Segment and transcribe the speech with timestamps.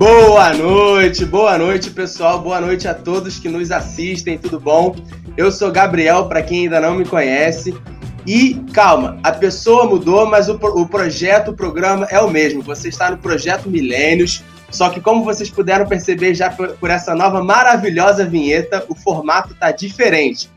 [0.00, 2.40] Boa noite, boa noite, pessoal.
[2.40, 4.38] Boa noite a todos que nos assistem.
[4.38, 4.96] Tudo bom?
[5.36, 7.78] Eu sou Gabriel, para quem ainda não me conhece.
[8.26, 12.62] E calma, a pessoa mudou, mas o, o projeto, o programa é o mesmo.
[12.62, 14.42] Você está no projeto Milênios.
[14.70, 19.52] Só que, como vocês puderam perceber já por, por essa nova maravilhosa vinheta, o formato
[19.52, 20.48] está diferente.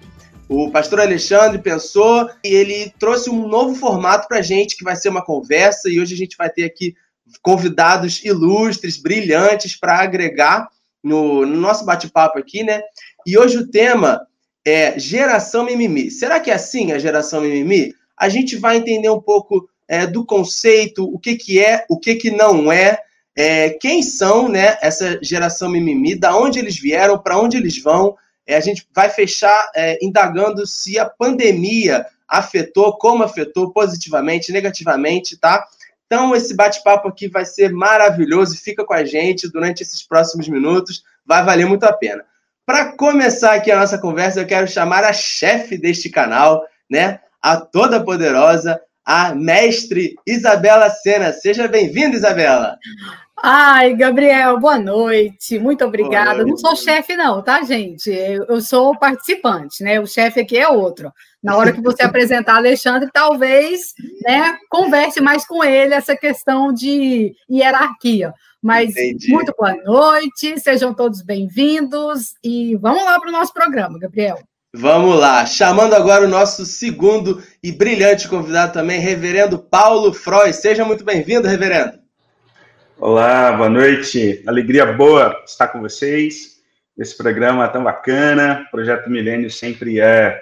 [0.48, 4.96] O pastor Alexandre pensou e ele trouxe um novo formato para a gente, que vai
[4.96, 6.96] ser uma conversa, e hoje a gente vai ter aqui
[7.42, 10.68] convidados ilustres, brilhantes, para agregar
[11.04, 12.82] no, no nosso bate-papo aqui, né?
[13.26, 14.26] E hoje o tema
[14.66, 16.10] é geração mimimi.
[16.10, 17.94] Será que é assim a geração mimimi?
[18.18, 22.16] A gente vai entender um pouco é, do conceito, o que, que é, o que,
[22.16, 23.00] que não é,
[23.36, 28.16] é, quem são né, essa geração mimimi, da onde eles vieram, para onde eles vão.
[28.46, 35.38] É, a gente vai fechar é, indagando se a pandemia afetou, como afetou, positivamente, negativamente,
[35.38, 35.66] tá?
[36.14, 38.56] Então, esse bate-papo aqui vai ser maravilhoso.
[38.56, 42.24] Fica com a gente durante esses próximos minutos, vai valer muito a pena.
[42.68, 47.20] Para começar aqui a nossa conversa, eu quero chamar a chefe deste canal, né?
[47.42, 51.34] A toda poderosa, a mestre Isabela Sena.
[51.34, 52.78] Seja bem-vinda, Isabela.
[53.42, 55.58] Ai, Gabriel, boa noite.
[55.58, 56.44] Muito obrigada.
[56.44, 56.50] Noite.
[56.50, 58.10] Não sou chefe, não, tá, gente?
[58.10, 60.00] Eu sou participante, né?
[60.00, 61.12] O chefe aqui é outro.
[61.42, 67.36] Na hora que você apresentar Alexandre, talvez, né, converse mais com ele essa questão de
[67.52, 68.34] hierarquia.
[68.62, 69.30] Mas Entendi.
[69.30, 74.38] muito boa noite, sejam todos bem-vindos e vamos lá para o nosso programa, Gabriel.
[74.74, 80.54] Vamos lá, chamando agora o nosso segundo e brilhante convidado também, Reverendo Paulo Froy.
[80.54, 82.03] Seja muito bem-vindo, Reverendo.
[83.00, 84.44] Olá, boa noite.
[84.48, 86.62] Alegria boa estar com vocês.
[86.98, 88.64] Esse programa tão bacana.
[88.68, 90.40] O Projeto Milênio sempre é,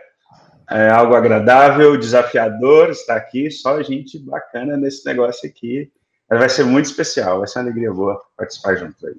[0.69, 3.49] é algo agradável, desafiador estar aqui.
[3.49, 5.91] Só gente bacana nesse negócio aqui
[6.37, 9.15] vai ser muito especial, vai ser uma alegria boa participar junto aí.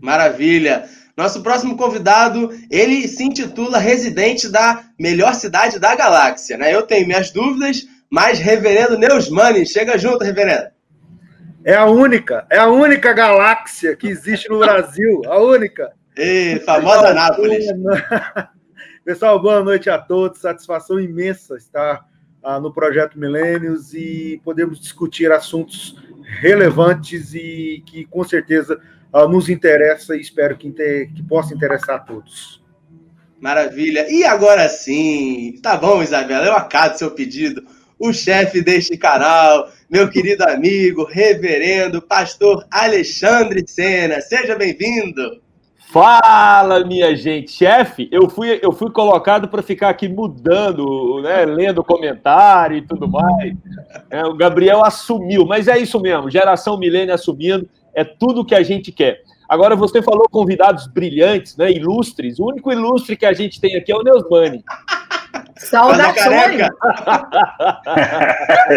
[0.00, 0.88] Maravilha!
[1.16, 6.74] Nosso próximo convidado, ele se intitula residente da melhor cidade da galáxia, né?
[6.74, 10.75] Eu tenho minhas dúvidas, mas Reverendo Neusmani, chega junto, Reverendo.
[11.66, 15.92] É a única, é a única galáxia que existe no Brasil, a única.
[16.16, 17.66] Ei, famosa Nápoles.
[19.04, 22.06] Pessoal, boa noite a todos, satisfação imensa estar
[22.40, 25.96] ah, no Projeto Milênios e podemos discutir assuntos
[26.40, 28.80] relevantes e que com certeza
[29.12, 31.12] uh, nos interessa e espero que, inter...
[31.12, 32.62] que possa interessar a todos.
[33.40, 34.06] Maravilha.
[34.08, 37.66] E agora sim, tá bom, Isabela, eu acato seu pedido.
[37.98, 44.20] O chefe deste canal, meu querido amigo, reverendo, pastor Alexandre Sena.
[44.20, 45.40] Seja bem-vindo.
[45.92, 47.52] Fala, minha gente.
[47.52, 53.08] Chefe, eu fui, eu fui colocado para ficar aqui mudando, né, lendo comentário e tudo
[53.08, 53.54] mais.
[54.10, 58.62] É, o Gabriel assumiu, mas é isso mesmo, geração milênio assumindo, é tudo que a
[58.62, 59.22] gente quer.
[59.48, 62.40] Agora, você falou convidados brilhantes, né, ilustres.
[62.40, 64.64] O único ilustre que a gente tem aqui é o Neusmani.
[65.58, 66.60] Saudações!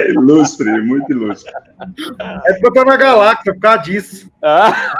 [0.09, 1.51] ilustre, muito ilustre.
[2.45, 4.31] É porque eu tô na galáxia por causa disso.
[4.41, 4.93] Ah.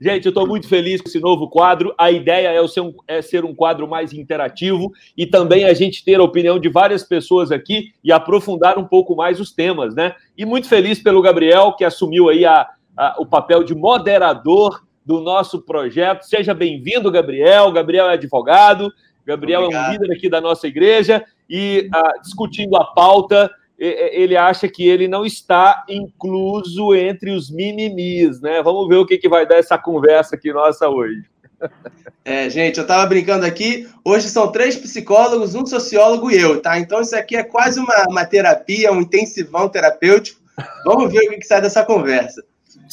[0.00, 1.94] Gente, eu estou muito feliz com esse novo quadro.
[1.96, 6.04] A ideia é ser, um, é ser um quadro mais interativo e também a gente
[6.04, 10.14] ter a opinião de várias pessoas aqui e aprofundar um pouco mais os temas, né?
[10.36, 15.20] E muito feliz pelo Gabriel, que assumiu aí a, a, o papel de moderador do
[15.20, 16.22] nosso projeto.
[16.22, 17.70] Seja bem-vindo, Gabriel.
[17.70, 18.90] Gabriel é advogado,
[19.26, 19.84] Gabriel Obrigado.
[19.84, 24.86] é um líder aqui da nossa igreja e uh, discutindo a pauta, ele acha que
[24.86, 28.62] ele não está incluso entre os mimimis, né?
[28.62, 31.24] Vamos ver o que, que vai dar essa conversa aqui nossa hoje.
[32.26, 33.86] É, gente, eu estava brincando aqui.
[34.02, 36.78] Hoje são três psicólogos, um sociólogo e eu, tá?
[36.78, 40.40] Então isso aqui é quase uma, uma terapia, um intensivão terapêutico.
[40.86, 42.42] Vamos ver o que, que sai dessa conversa.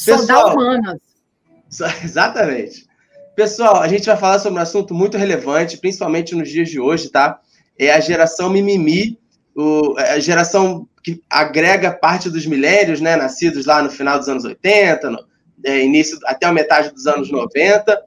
[0.04, 0.98] Pessoal, humanas.
[2.04, 2.86] Exatamente.
[3.34, 7.08] Pessoal, a gente vai falar sobre um assunto muito relevante, principalmente nos dias de hoje,
[7.08, 7.40] tá?
[7.78, 9.18] É a geração mimimi,
[9.56, 13.16] o, a geração que agrega parte dos milênios, né?
[13.16, 15.18] Nascidos lá no final dos anos 80, no,
[15.64, 17.98] é, início até a metade dos anos 90.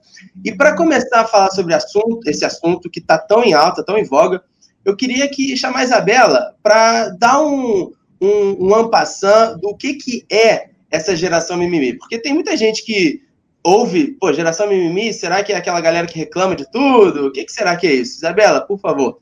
[0.44, 3.98] E para começar a falar sobre assunto, esse assunto que está tão em alta, tão
[3.98, 4.44] em voga,
[4.84, 7.92] eu queria que chamar a Isabela para dar um,
[8.22, 11.98] um, um do que, que é essa geração mimimi.
[11.98, 13.25] Porque tem muita gente que
[13.66, 17.28] ouve, pô, geração mimimi, será que é aquela galera que reclama de tudo?
[17.28, 18.18] O que, que será que é isso?
[18.18, 19.18] Isabela, por favor.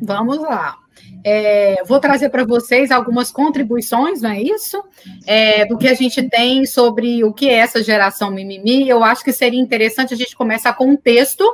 [0.00, 0.78] Vamos lá.
[1.22, 4.82] É, vou trazer para vocês algumas contribuições, não é isso?
[5.26, 8.88] É, do que a gente tem sobre o que é essa geração mimimi.
[8.88, 11.44] Eu acho que seria interessante a gente começar com um texto.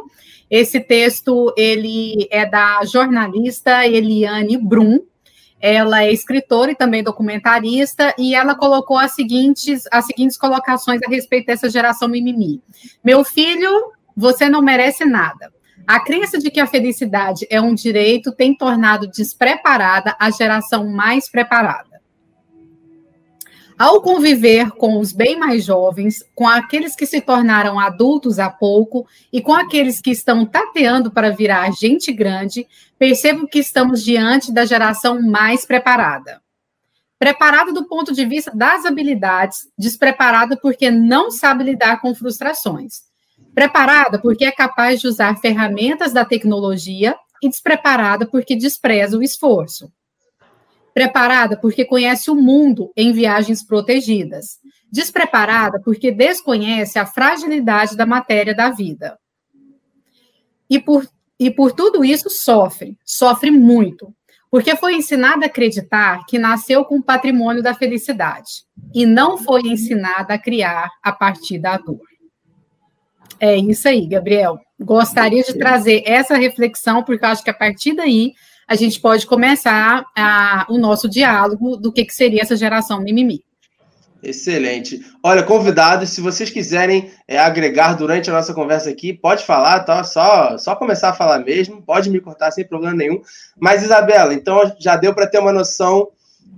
[0.49, 5.01] Esse texto ele é da jornalista Eliane Brum.
[5.61, 11.11] Ela é escritora e também documentarista, e ela colocou as seguintes, as seguintes colocações a
[11.11, 12.63] respeito dessa geração mimimi.
[13.05, 15.53] Meu filho, você não merece nada.
[15.87, 21.29] A crença de que a felicidade é um direito tem tornado despreparada a geração mais
[21.29, 21.90] preparada.
[23.81, 29.07] Ao conviver com os bem mais jovens, com aqueles que se tornaram adultos há pouco
[29.33, 32.67] e com aqueles que estão tateando para virar gente grande,
[32.99, 36.43] percebo que estamos diante da geração mais preparada.
[37.19, 43.05] Preparada do ponto de vista das habilidades, despreparada porque não sabe lidar com frustrações.
[43.55, 49.91] Preparada porque é capaz de usar ferramentas da tecnologia e despreparada porque despreza o esforço.
[51.01, 54.59] Preparada porque conhece o mundo em viagens protegidas.
[54.93, 59.19] Despreparada porque desconhece a fragilidade da matéria da vida.
[60.69, 61.09] E por,
[61.39, 64.15] e por tudo isso sofre, sofre muito,
[64.51, 69.63] porque foi ensinada a acreditar que nasceu com o patrimônio da felicidade e não foi
[69.63, 72.03] ensinada a criar a partir da dor.
[73.41, 74.61] É isso aí, Gabriel.
[74.79, 78.35] Gostaria de trazer essa reflexão, porque eu acho que a partir daí
[78.71, 83.43] a gente pode começar a, o nosso diálogo do que, que seria essa geração mimimi.
[84.23, 85.01] Excelente.
[85.25, 90.05] Olha, convidados, se vocês quiserem é, agregar durante a nossa conversa aqui, pode falar, tá?
[90.05, 93.21] Só, só começar a falar mesmo, pode me cortar sem problema nenhum.
[93.59, 96.09] Mas, Isabela, então já deu para ter uma noção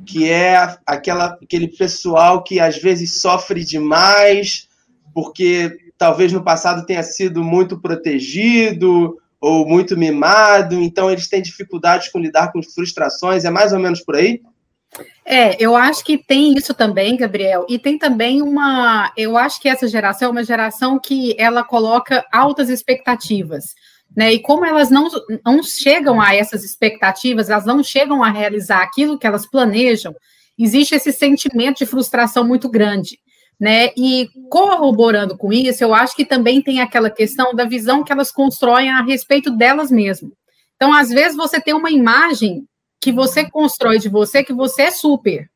[0.05, 4.69] que é aquela, aquele pessoal que às vezes sofre demais,
[5.15, 12.09] porque talvez no passado tenha sido muito protegido, ou muito mimado, então eles têm dificuldades
[12.09, 14.41] com lidar com frustrações, é mais ou menos por aí?
[15.25, 19.13] É, eu acho que tem isso também, Gabriel, e tem também uma.
[19.17, 23.75] Eu acho que essa geração é uma geração que ela coloca altas expectativas,
[24.17, 24.33] né?
[24.33, 25.09] E como elas não,
[25.45, 30.15] não chegam a essas expectativas, elas não chegam a realizar aquilo que elas planejam,
[30.57, 33.19] existe esse sentimento de frustração muito grande
[33.63, 33.93] né?
[33.97, 38.33] E corroborando com isso, eu acho que também tem aquela questão da visão que elas
[38.33, 40.33] constroem a respeito delas mesmas.
[40.75, 42.67] Então, às vezes, você tem uma imagem
[43.01, 45.49] que você constrói de você que você é super.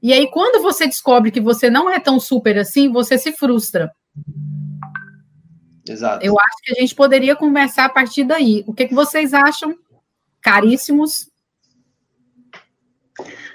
[0.00, 3.90] E aí, quando você descobre que você não é tão super assim, você se frustra.
[5.88, 6.24] Exato.
[6.24, 8.62] Eu acho que a gente poderia conversar a partir daí.
[8.64, 9.76] O que, que vocês acham,
[10.40, 11.28] caríssimos?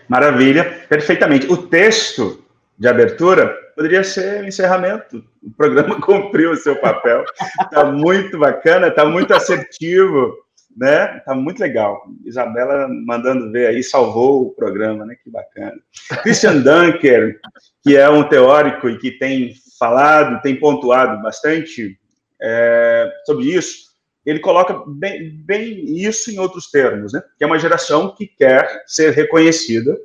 [0.10, 1.50] Maravilha, perfeitamente.
[1.50, 2.44] O texto
[2.78, 5.24] de abertura poderia ser o encerramento.
[5.44, 7.26] O programa cumpriu o seu papel.
[7.62, 10.34] Está muito bacana, está muito assertivo,
[10.76, 11.18] né?
[11.18, 12.04] Está muito legal.
[12.26, 15.16] Isabela mandando ver aí, salvou o programa, né?
[15.24, 15.78] Que bacana.
[16.24, 17.40] Christian Dunker,
[17.84, 22.00] que é um teórico e que tem falado, tem pontuado bastante
[22.42, 23.86] é, sobre isso,
[24.26, 27.22] ele coloca bem, bem isso em outros termos, né?
[27.38, 29.96] Que é uma geração que quer ser reconhecida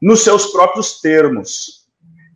[0.00, 1.75] nos seus próprios termos,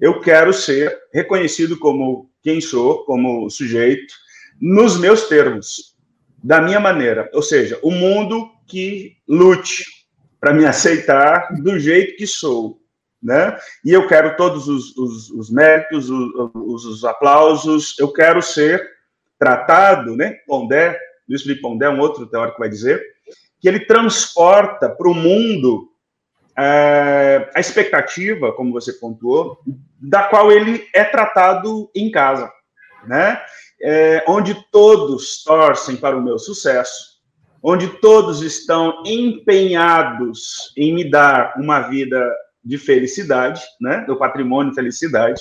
[0.00, 4.14] eu quero ser reconhecido como quem sou, como sujeito,
[4.61, 5.94] nos meus termos,
[6.43, 7.31] da minha maneira.
[7.35, 9.85] Ou seja, o mundo que lute
[10.41, 12.81] para me aceitar do jeito que sou.
[13.23, 13.55] Né?
[13.85, 18.82] E eu quero todos os, os, os méritos, os, os, aplausos, eu quero ser
[19.38, 20.38] tratado, né?
[20.46, 20.99] Pondé,
[21.29, 23.03] Luiz Felipe Pondé, um outro teórico vai dizer,
[23.61, 25.90] que ele transporta para o mundo
[26.61, 29.58] é, a expectativa, como você pontuou,
[30.01, 32.51] da qual ele é tratado em casa,
[33.06, 33.41] né?
[33.82, 37.20] É, onde todos torcem para o meu sucesso,
[37.63, 42.23] onde todos estão empenhados em me dar uma vida
[42.63, 44.05] de felicidade, né?
[44.06, 45.41] Do patrimônio felicidade.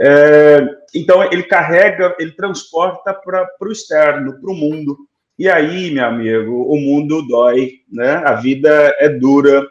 [0.00, 0.60] É,
[0.94, 4.96] então ele carrega, ele transporta para o externo, para o mundo.
[5.38, 8.22] E aí, meu amigo, o mundo dói, né?
[8.24, 9.66] A vida é dura,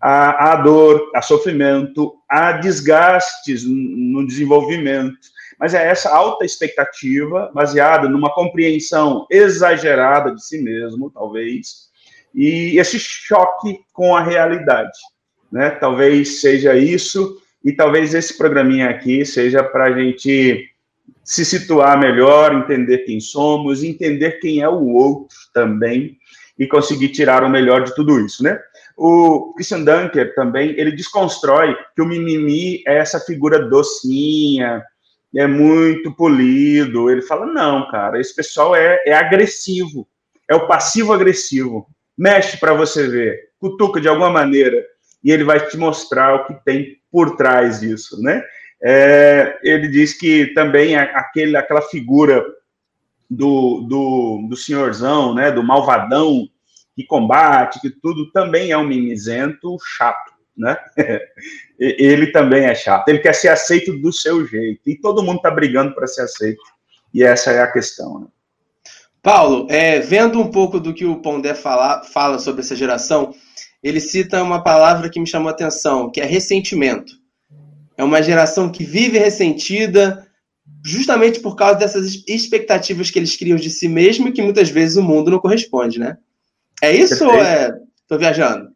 [0.00, 5.18] há dor, há sofrimento, há desgastes no desenvolvimento.
[5.58, 11.88] Mas é essa alta expectativa, baseada numa compreensão exagerada de si mesmo, talvez,
[12.32, 14.96] e esse choque com a realidade.
[15.50, 15.70] Né?
[15.70, 20.70] Talvez seja isso, e talvez esse programinha aqui seja para a gente
[21.24, 26.16] se situar melhor, entender quem somos, entender quem é o outro também,
[26.58, 28.58] e conseguir tirar o melhor de tudo isso, né?
[29.00, 34.82] O Christian Dunker também, ele desconstrói que o mimimi é essa figura docinha,
[35.36, 37.08] é muito polido.
[37.08, 40.08] Ele fala, não, cara, esse pessoal é, é agressivo,
[40.50, 41.86] é o passivo-agressivo.
[42.18, 44.84] Mexe para você ver, cutuca de alguma maneira,
[45.22, 48.42] e ele vai te mostrar o que tem por trás disso, né?
[48.82, 52.44] É, ele diz que também aquele, aquela figura
[53.30, 56.48] do, do, do senhorzão, né, do malvadão,
[56.98, 60.76] que combate, que tudo, também é um mimizento chato, né?
[61.78, 63.08] ele também é chato.
[63.08, 64.80] Ele quer ser aceito do seu jeito.
[64.84, 66.60] E todo mundo está brigando para ser aceito.
[67.14, 68.26] E essa é a questão, né?
[69.22, 73.32] Paulo, é, vendo um pouco do que o Pondé fala, fala sobre essa geração,
[73.80, 77.12] ele cita uma palavra que me chamou a atenção, que é ressentimento.
[77.96, 80.26] É uma geração que vive ressentida,
[80.84, 84.96] justamente por causa dessas expectativas que eles criam de si mesmo e que muitas vezes
[84.96, 86.16] o mundo não corresponde, né?
[86.82, 87.34] É isso Perfeito.
[87.34, 87.72] ou é.
[88.06, 88.68] Tô viajando?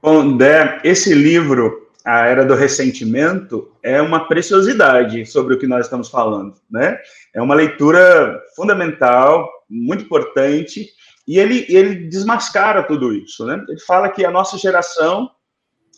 [0.00, 6.08] Pondé, esse livro, A Era do Ressentimento, é uma preciosidade sobre o que nós estamos
[6.08, 6.98] falando, né?
[7.34, 10.88] É uma leitura fundamental, muito importante,
[11.26, 13.64] e ele, ele desmascara tudo isso, né?
[13.68, 15.30] Ele fala que a nossa geração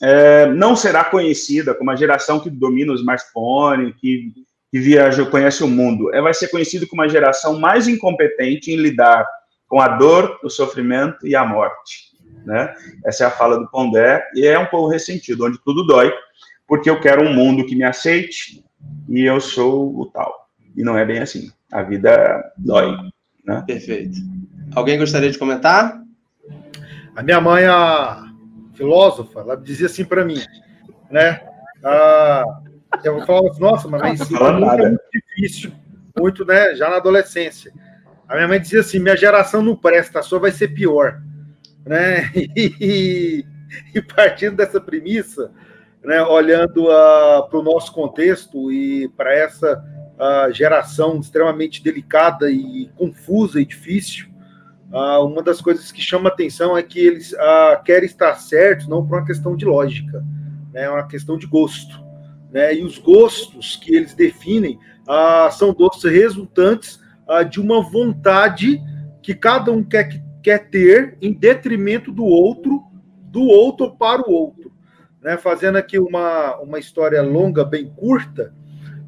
[0.01, 4.33] é, não será conhecida como a geração que domina o smartphone, que,
[4.71, 6.15] que viaja, conhece o mundo.
[6.15, 9.27] É, vai ser conhecido como a geração mais incompetente em lidar
[9.69, 12.17] com a dor, o sofrimento e a morte.
[12.45, 12.73] Né?
[13.05, 16.13] Essa é a fala do Pondé, e é um pouco ressentido, onde tudo dói,
[16.67, 18.65] porque eu quero um mundo que me aceite
[19.09, 20.49] e eu sou o tal.
[20.77, 21.51] E não é bem assim.
[21.73, 22.97] A vida dói.
[23.45, 23.65] Né?
[23.67, 24.17] Perfeito.
[24.75, 26.01] Alguém gostaria de comentar?
[27.15, 28.27] A minha mãe, a
[28.75, 30.39] filósofa, ela dizia assim para mim,
[31.11, 31.41] né?
[31.83, 32.45] Ah,
[33.03, 35.73] eu falava assim, nossa, mas isso é muito difícil,
[36.19, 36.75] muito, né?
[36.75, 37.73] Já na adolescência.
[38.29, 41.21] A minha mãe dizia assim: minha geração não presta, sua vai ser pior.
[41.85, 42.31] Né?
[42.57, 43.45] E,
[43.95, 45.53] e partindo dessa premissa,
[46.07, 49.85] né, olhando uh, para o nosso contexto e para essa
[50.17, 54.29] uh, geração extremamente delicada e confusa e difícil,
[54.93, 57.35] uh, uma das coisas que chama atenção é que eles
[57.85, 60.25] querem estar certos não por uma questão de lógica,
[60.73, 62.01] né, é uma questão de gosto.
[62.53, 64.79] Né, e os gostos que eles definem
[65.51, 68.81] são doces resultantes uh, de uma vontade
[69.23, 70.09] que cada um quer,
[70.43, 72.85] quer ter em detrimento do outro,
[73.25, 74.73] do outro para o outro.
[75.21, 75.37] Né?
[75.37, 78.55] Fazendo aqui uma, uma história longa, bem curta,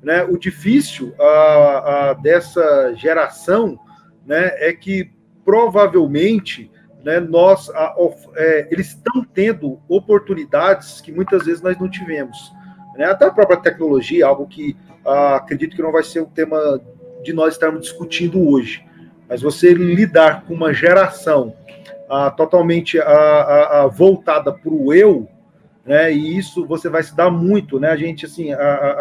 [0.02, 0.24] né?
[0.24, 3.78] o difícil uh, uh, dessa geração
[4.26, 5.10] né, é que
[5.44, 6.70] provavelmente
[7.04, 7.70] né, nós,
[8.36, 12.52] é, eles estão tendo oportunidades que muitas vezes nós não tivemos.
[12.96, 13.04] Né?
[13.04, 16.58] Até a própria tecnologia, algo que acredito que não vai ser um tema
[17.22, 18.84] de nós estarmos discutindo hoje.
[19.28, 21.54] Mas você lidar com uma geração
[22.08, 25.28] ah, totalmente ah, ah, voltada para o eu,
[25.84, 27.88] né, e isso você vai se dar muito, né?
[27.88, 28.48] A gente, assim,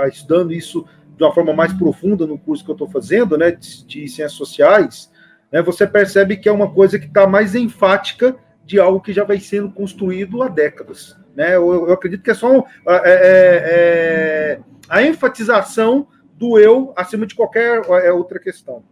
[0.09, 0.85] estudando isso
[1.17, 4.33] de uma forma mais profunda no curso que eu estou fazendo, né, de, de, ciências
[4.33, 5.11] sociais,
[5.51, 9.23] né, você percebe que é uma coisa que está mais enfática de algo que já
[9.23, 11.17] vai sendo construído há décadas.
[11.35, 11.55] Né?
[11.55, 14.59] Eu, eu acredito que é só é, é, é,
[14.89, 18.83] a enfatização do eu acima de qualquer é, outra questão.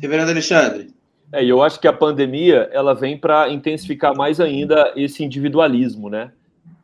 [0.00, 0.92] Reverendo Alexandre.
[1.32, 6.32] É, eu acho que a pandemia ela vem para intensificar mais ainda esse individualismo, né?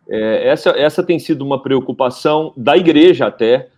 [0.09, 3.69] É, essa, essa tem sido uma preocupação da igreja até,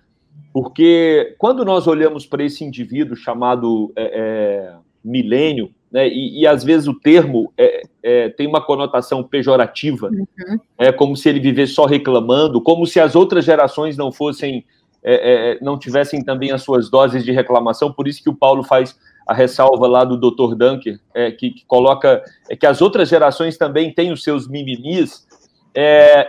[0.52, 6.62] porque quando nós olhamos para esse indivíduo chamado é, é, milênio, né, e, e, às
[6.62, 10.60] vezes o termo é, é, tem uma conotação pejorativa, uhum.
[10.78, 14.64] é como se ele vivesse só reclamando, como se as outras gerações não fossem
[15.02, 18.62] é, é, não tivessem também as suas doses de reclamação, por isso que o Paulo
[18.62, 20.54] faz a ressalva lá do Dr.
[20.54, 25.26] Dunker, é, que, que, coloca é, que as outras gerações também têm os seus mimimis,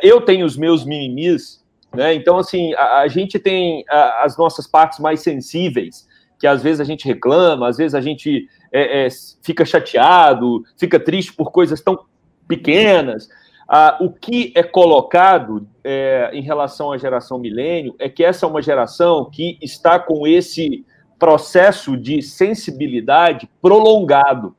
[0.03, 1.61] eu tenho os meus mimimis,
[1.93, 2.13] né?
[2.13, 6.07] Então, assim, a, a gente tem a, as nossas partes mais sensíveis,
[6.39, 9.09] que às vezes a gente reclama, às vezes a gente é, é,
[9.43, 11.99] fica chateado, fica triste por coisas tão
[12.47, 13.29] pequenas.
[13.73, 18.49] Ah, o que é colocado é, em relação à geração milênio é que essa é
[18.49, 20.85] uma geração que está com esse
[21.17, 24.53] processo de sensibilidade prolongado.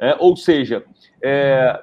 [0.00, 0.86] É, ou seja,
[1.22, 1.82] é,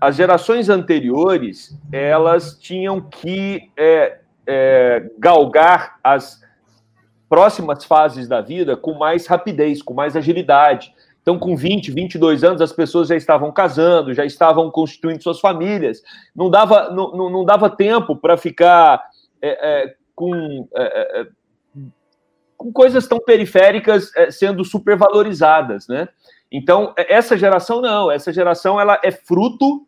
[0.00, 6.42] as gerações anteriores elas tinham que é, é, galgar as
[7.28, 10.92] próximas fases da vida com mais rapidez, com mais agilidade.
[11.30, 16.02] Então, com 20, 22 anos, as pessoas já estavam casando, já estavam constituindo suas famílias.
[16.34, 19.00] Não dava, não, não, não dava tempo para ficar
[19.40, 21.26] é, é, com, é, é,
[22.56, 26.08] com coisas tão periféricas é, sendo supervalorizadas, né?
[26.50, 28.10] Então, é, essa geração não.
[28.10, 29.86] Essa geração ela é fruto,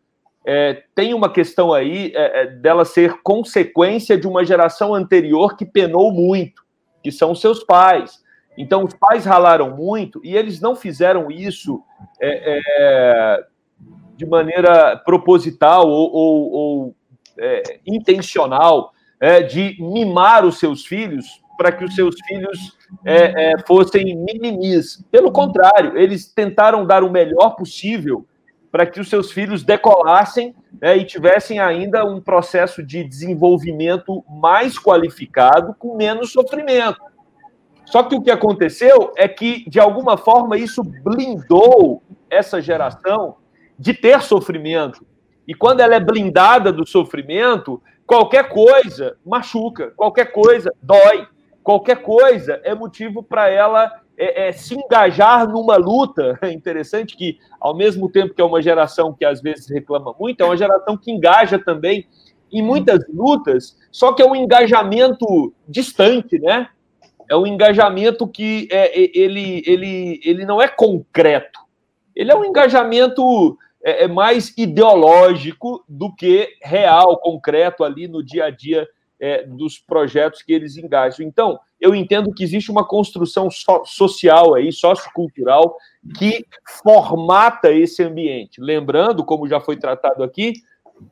[0.95, 2.13] tem uma questão aí
[2.61, 6.63] dela ser consequência de uma geração anterior que penou muito,
[7.03, 8.22] que são seus pais
[8.56, 11.82] então, os pais ralaram muito e eles não fizeram isso
[12.21, 13.44] é, é,
[14.16, 16.97] de maneira proposital ou, ou, ou
[17.38, 23.59] é, intencional é, de mimar os seus filhos para que os seus filhos é, é,
[23.66, 25.02] fossem mimimis.
[25.11, 28.26] Pelo contrário, eles tentaram dar o melhor possível
[28.71, 35.75] para que os seus filhos decolassem e tivessem ainda um processo de desenvolvimento mais qualificado,
[35.78, 36.99] com menos sofrimento.
[37.93, 43.37] Só que o que aconteceu é que, de alguma forma, isso blindou essa geração
[43.79, 45.05] de ter sofrimento.
[45.47, 51.29] E quando ela é blindada do sofrimento, qualquer coisa machuca, qualquer coisa dói,
[51.63, 56.39] qualquer coisa é motivo para ela é, é, se engajar numa luta.
[56.41, 60.41] É interessante que, ao mesmo tempo que é uma geração que às vezes reclama muito,
[60.41, 62.07] é uma geração que engaja também
[62.51, 66.71] em muitas lutas, só que é um engajamento distante, né?
[67.29, 71.61] É um engajamento que é, ele, ele, ele não é concreto.
[72.14, 78.47] Ele é um engajamento é, é mais ideológico do que real, concreto ali no dia
[78.47, 78.87] a dia
[79.19, 81.26] é, dos projetos que eles engajam.
[81.26, 85.76] Então, eu entendo que existe uma construção so social aí, sociocultural,
[86.19, 86.45] que
[86.83, 88.61] formata esse ambiente.
[88.61, 90.55] Lembrando, como já foi tratado aqui,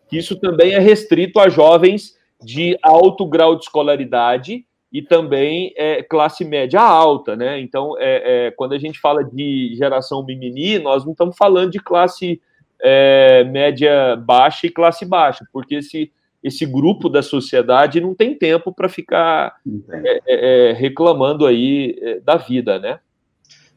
[0.09, 6.02] que isso também é restrito a jovens de alto grau de escolaridade e também é,
[6.02, 7.61] classe média alta, né?
[7.61, 11.78] Então, é, é, quando a gente fala de geração mimimi, nós não estamos falando de
[11.78, 12.40] classe
[12.82, 16.11] é, média baixa e classe baixa, porque esse,
[16.42, 19.56] esse grupo da sociedade não tem tempo para ficar
[19.92, 22.99] é, é, reclamando aí é, da vida, né?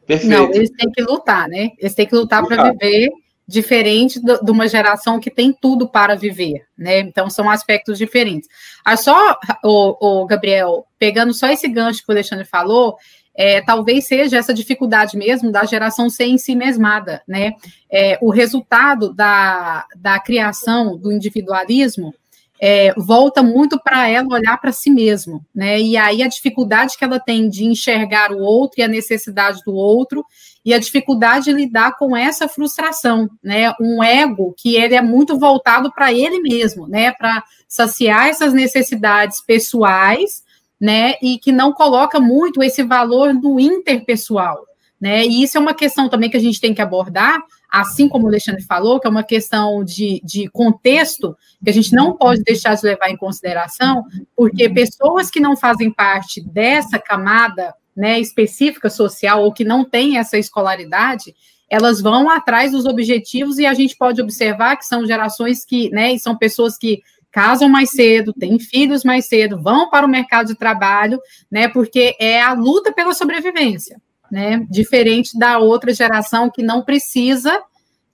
[0.06, 0.32] Perfeito.
[0.32, 1.70] Não, eles têm que lutar, né?
[1.78, 3.10] Eles têm que lutar para viver
[3.46, 7.00] diferente de uma geração que tem tudo para viver, né?
[7.00, 8.48] Então são aspectos diferentes.
[8.84, 12.96] Ah, só, o, o Gabriel, pegando só esse gancho que o Alexandre falou,
[13.34, 17.54] é, talvez seja essa dificuldade mesmo da geração ser em si mesmada, né?
[17.90, 22.14] É, o resultado da, da criação do individualismo
[22.60, 25.78] é, volta muito para ela olhar para si mesmo, né?
[25.80, 29.74] E aí a dificuldade que ela tem de enxergar o outro e a necessidade do
[29.74, 30.24] outro
[30.64, 33.72] e a dificuldade de lidar com essa frustração, né?
[33.80, 37.12] Um ego que ele é muito voltado para ele mesmo, né?
[37.12, 40.44] Para saciar essas necessidades pessoais
[40.80, 44.64] né, e que não coloca muito esse valor no interpessoal,
[45.00, 48.26] né, e isso é uma questão também que a gente tem que abordar, assim como
[48.26, 52.42] o Alexandre falou, que é uma questão de, de contexto, que a gente não pode
[52.42, 54.04] deixar de levar em consideração,
[54.36, 60.18] porque pessoas que não fazem parte dessa camada, né, específica social, ou que não têm
[60.18, 61.34] essa escolaridade,
[61.68, 66.12] elas vão atrás dos objetivos e a gente pode observar que são gerações que, né,
[66.12, 67.02] e são pessoas que
[67.34, 71.18] casam mais cedo, têm filhos mais cedo, vão para o mercado de trabalho,
[71.50, 71.66] né?
[71.66, 74.64] Porque é a luta pela sobrevivência, né?
[74.70, 77.60] Diferente da outra geração que não precisa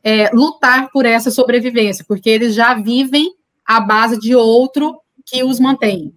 [0.03, 3.31] é, lutar por essa sobrevivência, porque eles já vivem
[3.67, 6.15] à base de outro que os mantém.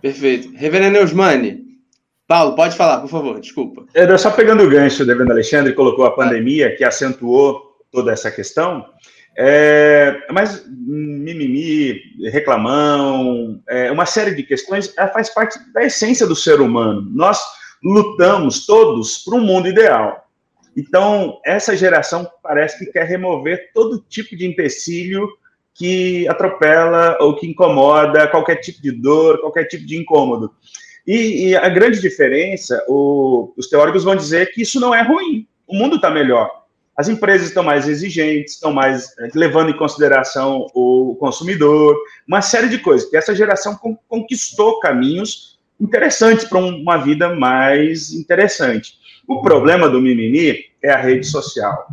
[0.00, 0.52] Perfeito.
[0.54, 1.69] Reverendo Eusmane,
[2.30, 3.86] Paulo, pode falar, por favor, desculpa.
[3.92, 8.30] Eu só pegando o gancho, o Reverendo Alexandre colocou a pandemia, que acentuou toda essa
[8.30, 8.86] questão.
[9.36, 16.60] É, mas mimimi, reclamão, é, uma série de questões faz parte da essência do ser
[16.60, 17.04] humano.
[17.12, 17.40] Nós
[17.82, 20.24] lutamos todos para um mundo ideal.
[20.76, 25.28] Então, essa geração parece que quer remover todo tipo de empecilho
[25.74, 30.54] que atropela ou que incomoda, qualquer tipo de dor, qualquer tipo de incômodo.
[31.06, 35.46] E, e a grande diferença, o, os teóricos vão dizer que isso não é ruim.
[35.66, 36.60] O mundo está melhor
[37.00, 41.96] as empresas estão mais exigentes, estão mais eh, levando em consideração o consumidor,
[42.28, 43.08] uma série de coisas.
[43.08, 43.74] Que essa geração
[44.06, 48.98] conquistou caminhos interessantes para uma vida mais interessante.
[49.26, 51.86] O problema do mimimi é a rede social,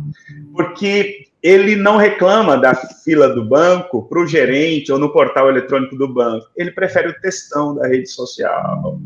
[0.52, 5.96] porque ele não reclama da fila do banco para o gerente ou no portal eletrônico
[5.96, 6.46] do banco.
[6.56, 8.98] Ele prefere o textão da rede social.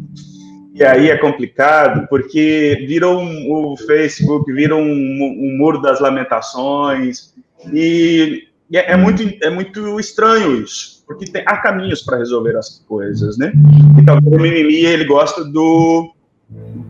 [0.75, 7.35] E aí é complicado, porque virou um, o Facebook, virou um, um, muro das lamentações,
[7.71, 12.83] e é, é, muito, é muito estranho isso, porque tem, há caminhos para resolver as
[12.89, 13.53] coisas, né?
[13.99, 16.11] Então, o mimimi, ele gosta do,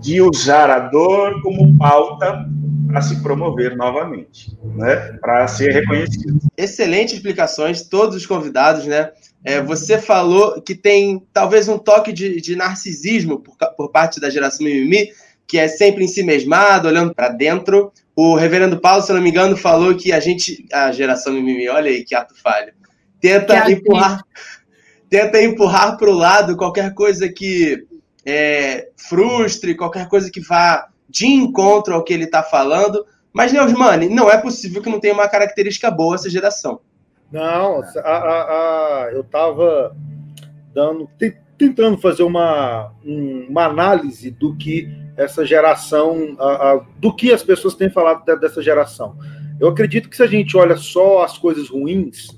[0.01, 2.49] de usar a dor como pauta
[2.93, 5.17] para se promover novamente, né?
[5.19, 6.39] Para ser reconhecido.
[6.57, 9.11] Excelentes explicações, todos os convidados, né?
[9.43, 14.29] É, você falou que tem talvez um toque de, de narcisismo por, por, parte da
[14.29, 15.09] geração mimimi,
[15.47, 17.91] que é sempre em si mesmado, olhando para dentro.
[18.15, 21.69] O reverendo Paulo, se eu não me engano, falou que a gente, a geração mimimi,
[21.69, 22.75] olha aí que ato falho,
[23.19, 24.21] tenta que empurrar,
[25.09, 27.87] tenta empurrar para o lado qualquer coisa que
[28.25, 33.05] é, frustre, qualquer coisa que vá de encontro ao que ele está falando.
[33.33, 36.81] Mas, Neusmane, não é possível que não tenha uma característica boa essa geração.
[37.31, 39.95] Não, a, a, a, eu estava
[40.75, 41.09] dando,
[41.57, 46.37] tentando fazer uma, uma análise do que essa geração,
[46.99, 49.17] do que as pessoas têm falado dessa geração.
[49.61, 52.29] Eu acredito que se a gente olha só as coisas ruins,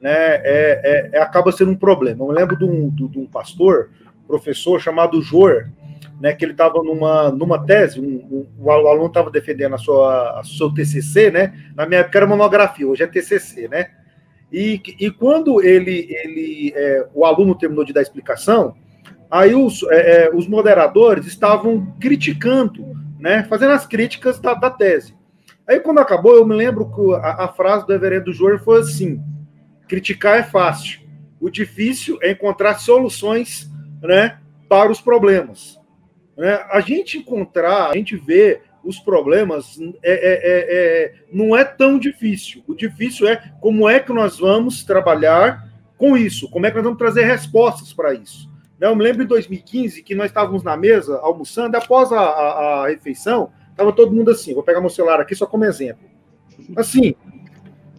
[0.00, 2.24] né, é, é, é acaba sendo um problema.
[2.24, 3.90] Eu me lembro de um, de um pastor,
[4.26, 5.70] professor chamado Jor,
[6.22, 10.38] né, que ele estava numa, numa tese, um, um, o aluno estava defendendo a sua,
[10.38, 11.52] a seu TCC, né?
[11.74, 13.90] Na minha época era monografia, hoje é TCC, né?
[14.52, 18.76] E, e quando ele, ele é, o aluno terminou de dar explicação,
[19.28, 25.16] aí os, é, é, os moderadores estavam criticando, né, fazendo as críticas da, da tese.
[25.66, 29.20] Aí quando acabou, eu me lembro que a, a frase do reverendo Jor foi assim:
[29.88, 31.00] criticar é fácil,
[31.40, 33.68] o difícil é encontrar soluções,
[34.00, 35.81] né, para os problemas.
[36.36, 36.54] Né?
[36.70, 41.98] A gente encontrar, a gente ver os problemas é, é, é, é, não é tão
[41.98, 42.62] difícil.
[42.66, 46.84] O difícil é como é que nós vamos trabalhar com isso, como é que nós
[46.84, 48.50] vamos trazer respostas para isso.
[48.78, 52.82] Né, eu me lembro em 2015 que nós estávamos na mesa almoçando, após a, a,
[52.82, 54.54] a refeição, estava todo mundo assim.
[54.54, 56.04] Vou pegar meu celular aqui só como exemplo.
[56.76, 57.14] Assim,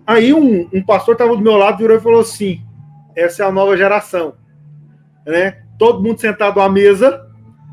[0.05, 2.61] aí um, um pastor estava do meu lado, virou e falou assim:
[3.15, 4.35] essa é a nova geração.
[5.25, 5.63] Né?
[5.79, 7.25] Todo mundo sentado à mesa,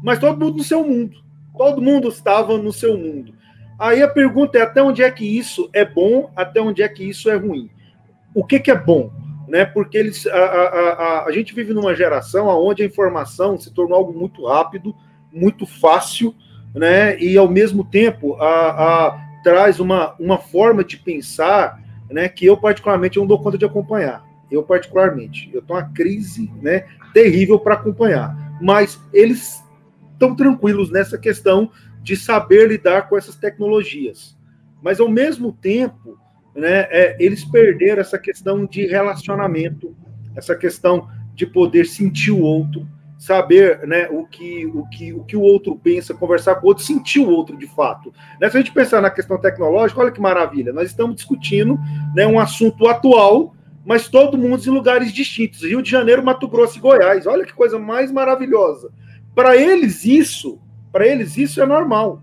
[0.02, 1.18] mas todo mundo no seu mundo.
[1.56, 3.34] Todo mundo estava no seu mundo.
[3.78, 7.02] Aí a pergunta é até onde é que isso é bom, até onde é que
[7.02, 7.70] isso é ruim.
[8.34, 9.10] O que, que é bom?
[9.48, 9.64] Né?
[9.64, 13.96] Porque eles, a, a, a, a gente vive numa geração onde a informação se tornou
[13.96, 14.94] algo muito rápido,
[15.32, 16.34] muito fácil,
[16.74, 17.18] né?
[17.18, 22.56] e ao mesmo tempo a, a, traz uma, uma forma de pensar né, que eu
[22.56, 24.24] particularmente não dou conta de acompanhar.
[24.50, 26.84] Eu particularmente, eu estou uma crise né,
[27.14, 28.36] terrível para acompanhar.
[28.60, 29.59] Mas eles
[30.20, 31.70] tão tranquilos nessa questão
[32.02, 34.36] de saber lidar com essas tecnologias.
[34.82, 36.18] Mas, ao mesmo tempo,
[36.54, 39.96] né, é, eles perderam essa questão de relacionamento,
[40.36, 42.86] essa questão de poder sentir o outro,
[43.18, 46.84] saber né, o, que, o, que, o que o outro pensa, conversar com o outro,
[46.84, 48.12] sentir o outro de fato.
[48.40, 51.78] Né, se a gente pensar na questão tecnológica, olha que maravilha, nós estamos discutindo
[52.14, 53.54] né, um assunto atual,
[53.84, 55.62] mas todo mundo em lugares distintos.
[55.62, 57.26] Rio de Janeiro, Mato Grosso e Goiás.
[57.26, 58.90] Olha que coisa mais maravilhosa.
[59.34, 60.60] Para eles, isso,
[60.92, 62.22] para eles, isso é normal.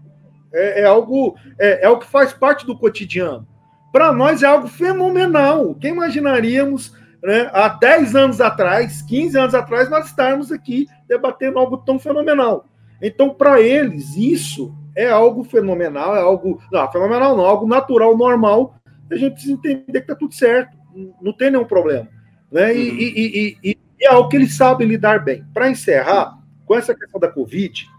[0.54, 3.48] É, é algo, é, é o que faz parte do cotidiano.
[3.91, 5.76] Para nós é algo fenomenal.
[5.76, 6.93] Quem imaginaríamos,
[7.24, 12.65] né, há 10 anos atrás, 15 anos atrás, nós estarmos aqui debatendo algo tão fenomenal.
[13.02, 16.60] Então, para eles, isso é algo fenomenal, é algo.
[16.72, 18.76] Não, fenomenal não, algo natural, normal.
[19.12, 20.76] A gente precisa entender que está tudo certo,
[21.22, 22.08] não tem nenhum problema.
[22.52, 22.76] Né?
[22.76, 22.98] E, uhum.
[22.98, 25.46] e, e, e, é algo que eles sabem lidar bem.
[25.54, 26.38] Para encerrar,
[26.68, 27.90] com essa questão da Covid,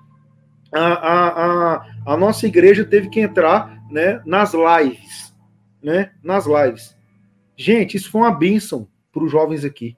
[0.73, 5.35] a, a, a, a, nossa igreja teve que entrar né, nas lives.
[5.83, 6.95] Né, nas lives.
[7.57, 9.97] Gente, isso foi uma bênção para os jovens aqui.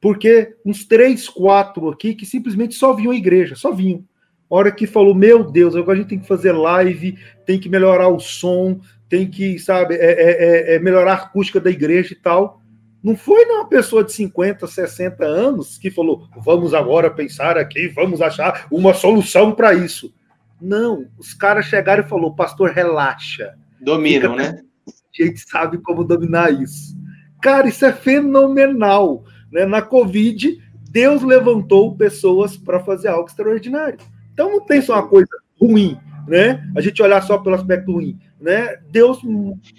[0.00, 4.04] Porque uns três, quatro aqui que simplesmente só vinham à igreja, só vinham.
[4.50, 7.70] A hora que falou, meu Deus, agora a gente tem que fazer live, tem que
[7.70, 12.12] melhorar o som, tem que, sabe, é, é, é, é melhorar a acústica da igreja
[12.12, 12.61] e tal.
[13.02, 18.22] Não foi uma pessoa de 50, 60 anos que falou: vamos agora pensar aqui, vamos
[18.22, 20.14] achar uma solução para isso.
[20.60, 23.54] Não, os caras chegaram e falou: pastor, relaxa.
[23.80, 24.52] Dominam, Fica...
[24.52, 24.60] né?
[24.86, 26.96] A gente sabe como dominar isso.
[27.40, 29.24] Cara, isso é fenomenal.
[29.50, 29.66] Né?
[29.66, 33.98] Na Covid, Deus levantou pessoas para fazer algo extraordinário.
[34.32, 35.28] Então não tem só uma coisa
[35.60, 36.64] ruim, né?
[36.76, 39.20] A gente olhar só pelo aspecto ruim né, Deus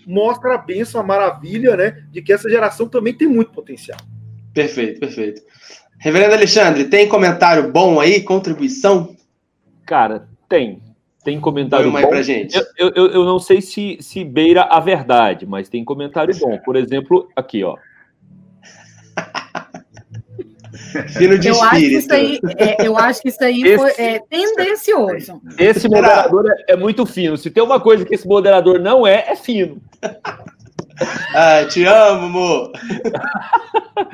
[0.07, 3.99] mostra a bênção, a maravilha, né, de que essa geração também tem muito potencial.
[4.53, 5.41] Perfeito, perfeito.
[5.99, 9.15] Reverendo Alexandre, tem comentário bom aí, contribuição?
[9.85, 10.81] Cara, tem.
[11.23, 12.01] Tem comentário bom.
[12.07, 12.57] pra gente.
[12.77, 16.57] Eu, eu, eu não sei se, se beira a verdade, mas tem comentário bom.
[16.59, 17.77] Por exemplo, aqui, ó.
[21.09, 21.63] Fino de eu espírito.
[21.63, 25.41] Acho que isso aí, é, eu acho que isso aí esse, foi, é tendencioso.
[25.57, 27.37] Esse moderador é, é, muito fino.
[27.37, 29.81] Se tem uma coisa que esse moderador não é, é fino.
[31.35, 32.71] Ah, te amo, amor.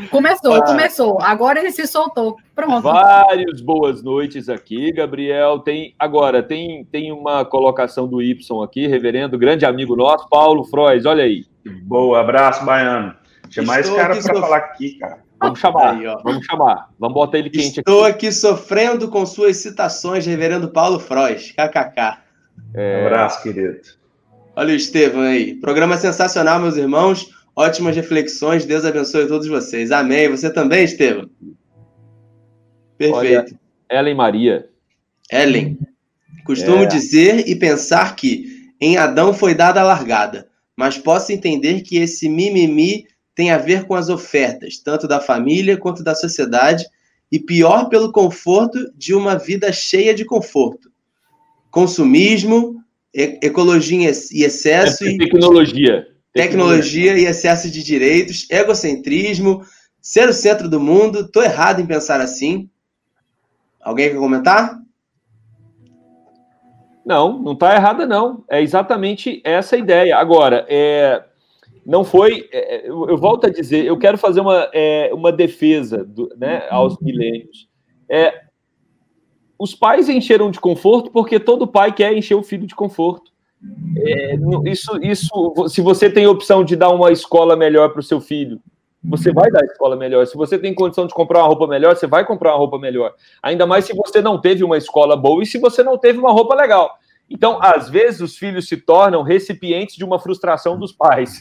[0.09, 0.65] Começou, ah.
[0.65, 1.21] começou.
[1.21, 2.37] Agora ele se soltou.
[2.55, 2.81] Pronto.
[2.81, 5.59] Vários boas noites aqui, Gabriel.
[5.59, 11.05] Tem agora tem tem uma colocação do Y aqui, reverendo, grande amigo nosso, Paulo Frois.
[11.05, 11.45] Olha aí.
[11.83, 13.13] Boa, abraço, baiano.
[13.49, 15.28] Tinha mais cara para falar aqui, cara.
[15.39, 16.89] Vamos chamar, Aí, vamos chamar.
[16.99, 18.27] Vamos botar ele quente Estou aqui.
[18.27, 21.51] aqui sofrendo com suas citações, reverendo Paulo Frois.
[21.51, 22.19] KKK.
[22.73, 23.03] É...
[23.03, 23.79] Um abraço, querido.
[24.55, 25.55] Olha o Estevam aí.
[25.55, 27.29] Programa sensacional, meus irmãos.
[27.55, 28.65] Ótimas reflexões.
[28.65, 29.91] Deus abençoe todos vocês.
[29.91, 30.29] Amém.
[30.29, 31.29] Você também, Estevam?
[32.97, 33.15] Perfeito.
[33.15, 33.45] Olha,
[33.89, 34.69] Ellen Maria.
[35.31, 35.79] Ellen.
[36.45, 36.87] Costumo é.
[36.87, 42.27] dizer e pensar que em Adão foi dada a largada, mas posso entender que esse
[42.27, 43.05] mimimi
[43.39, 46.85] tem a ver com as ofertas, tanto da família quanto da sociedade,
[47.31, 50.91] e pior pelo conforto de uma vida cheia de conforto.
[51.71, 56.05] Consumismo, ecologia e excesso é tecnologia.
[56.05, 59.63] e tecnologia e excesso de direitos, egocentrismo,
[60.01, 61.25] ser o centro do mundo.
[61.25, 62.69] Tô errado em pensar assim.
[63.79, 64.77] Alguém quer comentar?
[67.05, 68.43] Não, não está errada, não.
[68.49, 70.17] É exatamente essa a ideia.
[70.17, 71.23] Agora, é,
[71.85, 72.47] não foi.
[72.51, 76.97] É, eu, volto a dizer, eu quero fazer uma, é, uma defesa do, né, aos
[76.99, 77.67] milênios.
[78.07, 78.41] É,
[79.57, 83.31] os pais encheram de conforto porque todo pai quer encher o filho de conforto.
[83.97, 88.21] É, isso, isso, se você tem opção de dar uma escola melhor para o seu
[88.21, 88.61] filho,
[89.03, 90.25] você vai dar a escola melhor.
[90.27, 93.13] Se você tem condição de comprar uma roupa melhor, você vai comprar uma roupa melhor.
[93.41, 96.31] Ainda mais se você não teve uma escola boa e se você não teve uma
[96.31, 96.98] roupa legal.
[97.29, 101.39] Então, às vezes, os filhos se tornam recipientes de uma frustração dos pais.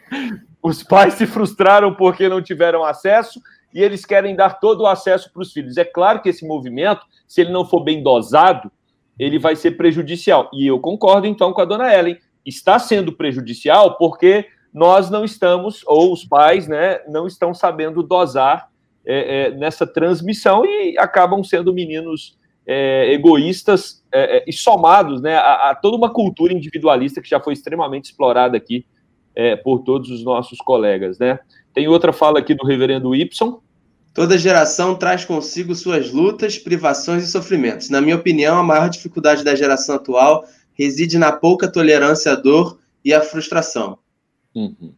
[0.62, 3.40] os pais se frustraram porque não tiveram acesso
[3.74, 5.76] e eles querem dar todo o acesso para os filhos.
[5.76, 8.72] É claro que esse movimento, se ele não for bem dosado,
[9.18, 10.48] ele vai ser prejudicial.
[10.52, 12.18] E eu concordo, então, com a dona Ellen.
[12.46, 18.70] Está sendo prejudicial porque nós não estamos, ou os pais, né, não estão sabendo dosar
[19.04, 22.38] é, é, nessa transmissão e acabam sendo meninos
[22.70, 27.40] é, egoístas é, é, e somados né, a, a, toda uma cultura individualista que já
[27.40, 28.84] foi extremamente explorada aqui
[29.34, 31.18] é, por todos os nossos colegas.
[31.18, 31.38] Né?
[31.72, 33.58] Tem outra fala aqui do reverendo Y.
[34.12, 37.88] Toda geração traz consigo suas lutas, privações e sofrimentos.
[37.88, 42.78] Na minha opinião, a maior dificuldade da geração atual reside na pouca tolerância à dor
[43.02, 43.98] e à frustração.
[44.54, 44.92] Uhum.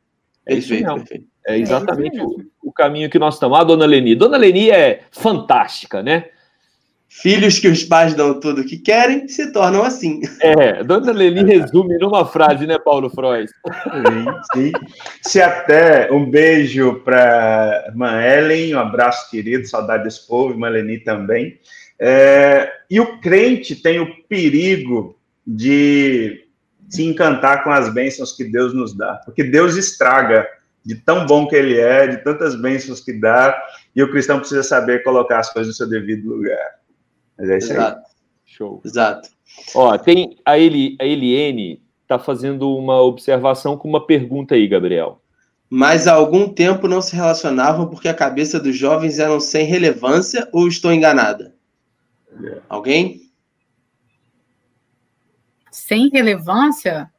[0.45, 1.27] É perfeito, isso perfeito.
[1.47, 3.59] É exatamente é o, o, caminho que nós estamos.
[3.59, 4.15] A dona Leni.
[4.15, 6.31] Dona Leni é fantástica, né?
[7.13, 10.21] Filhos que os pais dão tudo o que querem se tornam assim.
[10.41, 13.51] É, Dona Leni resume numa frase, né, Paulo Freud?
[13.51, 14.73] Sim, sim.
[15.21, 21.01] Se até um beijo para irmã Ellen, um abraço querido, saudade desse povo, irmã Leni
[21.01, 21.59] também.
[21.99, 26.47] É, e o crente tem o perigo de
[26.89, 30.47] se encantar com as bênçãos que Deus nos dá, porque Deus estraga
[30.87, 33.61] de tão bom que ele é, de tantas bênçãos que dá,
[33.95, 36.80] e o cristão precisa saber colocar as coisas no seu devido lugar.
[37.41, 37.99] Mas é isso Exato.
[37.99, 38.05] aí.
[38.45, 38.83] Show.
[38.85, 39.31] Exato.
[39.75, 45.23] Ó, tem a, Eli, a Eliene está fazendo uma observação com uma pergunta aí, Gabriel.
[45.71, 50.49] Mas há algum tempo não se relacionavam porque a cabeça dos jovens eram sem relevância
[50.53, 51.55] ou estou enganada?
[52.39, 52.63] Yeah.
[52.69, 53.23] Alguém?
[55.71, 57.11] Sem relevância?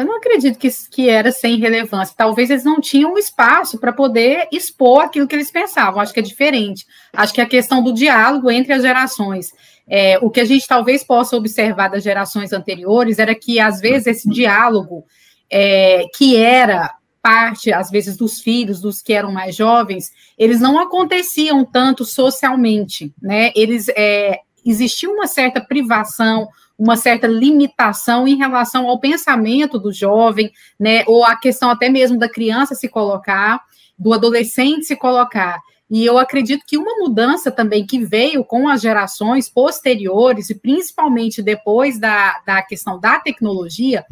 [0.00, 2.14] Eu não acredito que, que era sem relevância.
[2.16, 6.00] Talvez eles não tinham espaço para poder expor aquilo que eles pensavam.
[6.00, 6.86] Acho que é diferente.
[7.12, 9.52] Acho que a questão do diálogo entre as gerações.
[9.86, 14.06] É, o que a gente talvez possa observar das gerações anteriores era que, às vezes,
[14.06, 15.04] esse diálogo,
[15.50, 20.78] é, que era parte, às vezes, dos filhos, dos que eram mais jovens, eles não
[20.78, 23.52] aconteciam tanto socialmente, né?
[23.54, 26.48] Eles é, existia uma certa privação,
[26.80, 32.18] uma certa limitação em relação ao pensamento do jovem, né, ou a questão até mesmo
[32.18, 33.60] da criança se colocar,
[33.98, 35.60] do adolescente se colocar.
[35.90, 41.42] E eu acredito que uma mudança também que veio com as gerações posteriores, e principalmente
[41.42, 44.04] depois da, da questão da tecnologia,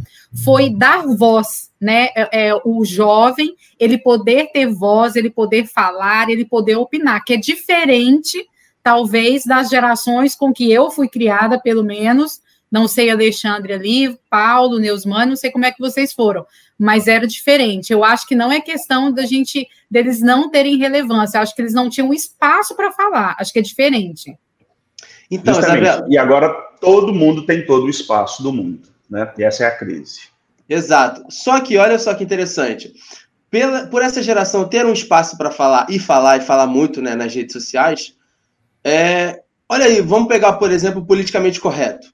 [0.44, 2.08] foi dar voz, né?
[2.16, 7.32] É, é, o jovem, ele poder ter voz, ele poder falar, ele poder opinar, que
[7.32, 8.44] é diferente,
[8.82, 14.78] talvez, das gerações com que eu fui criada, pelo menos, não sei Alexandre ali, Paulo,
[14.78, 16.46] Neusmano, não sei como é que vocês foram,
[16.78, 17.92] mas era diferente.
[17.92, 21.72] Eu acho que não é questão da gente deles não terem relevância, acho que eles
[21.72, 24.38] não tinham espaço para falar, acho que é diferente.
[25.30, 26.06] Então, Isabel...
[26.08, 26.48] e agora
[26.80, 29.32] todo mundo tem todo o espaço do mundo, né?
[29.38, 30.20] E essa é a crise.
[30.68, 31.24] Exato.
[31.30, 32.92] Só que olha só que interessante.
[33.50, 37.14] Pela, por essa geração ter um espaço para falar e falar e falar muito né,
[37.14, 38.14] nas redes sociais,
[38.84, 42.08] é, olha aí, vamos pegar, por exemplo, politicamente correto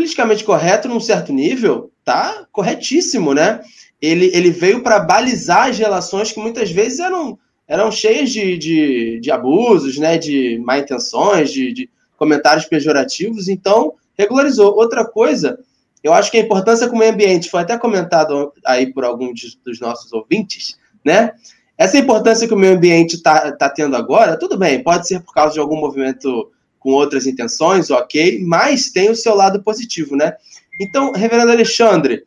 [0.00, 3.60] politicamente correto num certo nível, tá corretíssimo, né?
[4.00, 9.20] Ele, ele veio para balizar as relações que muitas vezes eram, eram cheias de, de,
[9.20, 10.16] de abusos, né?
[10.16, 14.74] De má intenções, de, de comentários pejorativos, então regularizou.
[14.74, 15.58] Outra coisa,
[16.02, 19.54] eu acho que a importância com o meio ambiente foi até comentado aí por alguns
[19.62, 21.32] dos nossos ouvintes, né?
[21.76, 25.34] Essa importância que o meio ambiente está tá tendo agora, tudo bem, pode ser por
[25.34, 30.34] causa de algum movimento com outras intenções, ok, mas tem o seu lado positivo, né?
[30.80, 32.24] Então, reverendo Alexandre,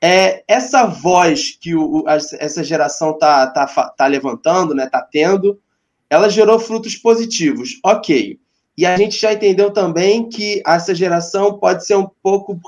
[0.00, 5.58] é, essa voz que o, essa geração tá, tá, tá levantando, né, tá tendo,
[6.10, 8.38] ela gerou frutos positivos, ok.
[8.76, 12.60] E a gente já entendeu também que essa geração pode ser um pouco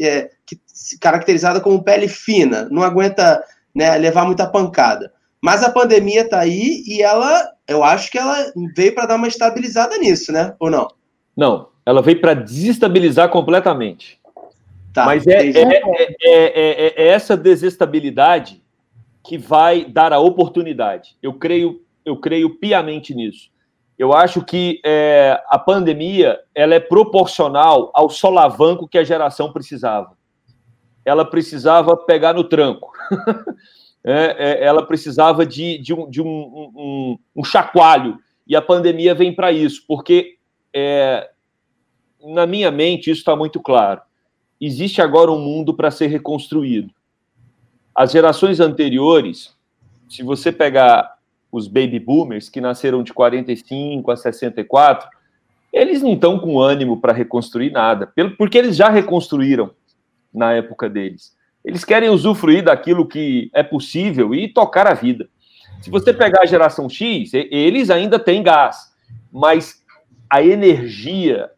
[0.00, 0.30] é,
[1.00, 5.12] caracterizada como pele fina, não aguenta né, levar muita pancada.
[5.40, 9.28] Mas a pandemia está aí e ela eu acho que ela veio para dar uma
[9.28, 10.54] estabilizada nisso, né?
[10.58, 10.88] Ou não?
[11.36, 14.20] Não, ela veio para desestabilizar completamente.
[14.92, 15.82] Tá, Mas é, é,
[16.22, 18.62] é, é, essa desestabilidade
[19.24, 21.16] que vai dar a oportunidade.
[21.20, 23.50] Eu creio, eu creio piamente nisso.
[23.98, 24.80] Eu acho que
[25.48, 30.16] a pandemia ela é proporcional ao solavanco que a geração precisava.
[31.04, 32.92] Ela precisava pegar no tranco.
[34.04, 38.18] ela precisava de, de, um, de um, um, um, chacoalho.
[38.46, 40.36] E a pandemia vem para isso, porque
[42.22, 44.02] na minha mente isso está muito claro
[44.60, 46.90] existe agora um mundo para ser reconstruído.
[47.94, 49.54] As gerações anteriores,
[50.08, 51.18] se você pegar
[51.50, 55.08] os baby boomers, que nasceram de 45 a 64,
[55.72, 59.70] eles não estão com ânimo para reconstruir nada, porque eles já reconstruíram
[60.32, 61.36] na época deles.
[61.64, 65.28] Eles querem usufruir daquilo que é possível e tocar a vida.
[65.80, 68.92] Se você pegar a geração X, eles ainda têm gás,
[69.32, 69.82] mas
[70.28, 71.50] a energia,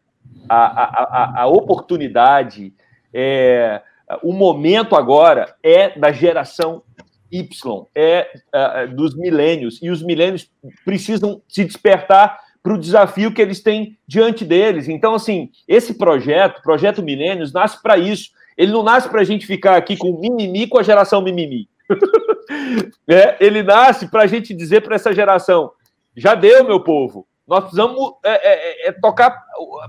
[0.47, 2.73] a, a, a, oportunidade,
[3.13, 3.81] é,
[4.21, 6.83] o momento agora é da geração
[7.31, 10.49] Y, é, é dos milênios, e os milênios
[10.85, 14.89] precisam se despertar para o desafio que eles têm diante deles.
[14.89, 18.31] Então, assim, esse projeto, Projeto Milênios, nasce para isso.
[18.57, 21.69] Ele não nasce para a gente ficar aqui com mimimi com a geração mimimi.
[23.07, 25.71] é, ele nasce para a gente dizer para essa geração:
[26.15, 27.27] já deu, meu povo.
[27.47, 29.41] Nós precisamos é, é, é tocar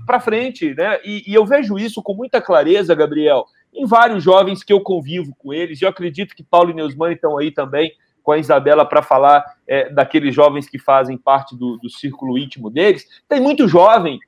[0.05, 0.99] para frente, né?
[1.03, 5.35] E, e, eu vejo isso com muita clareza, Gabriel, em vários jovens que eu convivo
[5.37, 5.81] com eles.
[5.81, 7.91] E eu acredito que Paulo e Neusmani estão aí também
[8.23, 12.69] com a Isabela para falar é, daqueles jovens que fazem parte do, do círculo íntimo
[12.69, 13.05] deles.
[13.27, 14.19] Tem muito jovem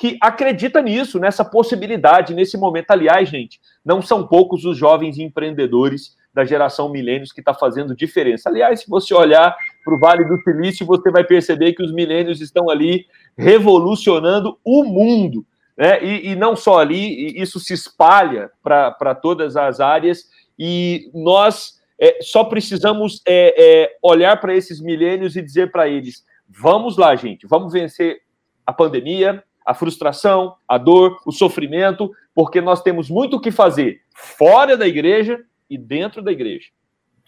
[0.00, 2.90] que acredita nisso, nessa possibilidade, nesse momento.
[2.90, 8.48] Aliás, gente, não são poucos os jovens empreendedores da geração milênios que está fazendo diferença.
[8.48, 12.40] Aliás, se você olhar para o Vale do Silício, você vai perceber que os milênios
[12.40, 13.04] estão ali
[13.36, 15.44] revolucionando o mundo.
[15.76, 16.02] Né?
[16.02, 22.22] E, e não só ali, isso se espalha para todas as áreas, e nós é,
[22.22, 27.46] só precisamos é, é, olhar para esses milênios e dizer para eles: vamos lá, gente,
[27.46, 28.22] vamos vencer
[28.64, 34.00] a pandemia, a frustração, a dor, o sofrimento, porque nós temos muito o que fazer
[34.12, 35.38] fora da igreja
[35.70, 36.70] e dentro da igreja.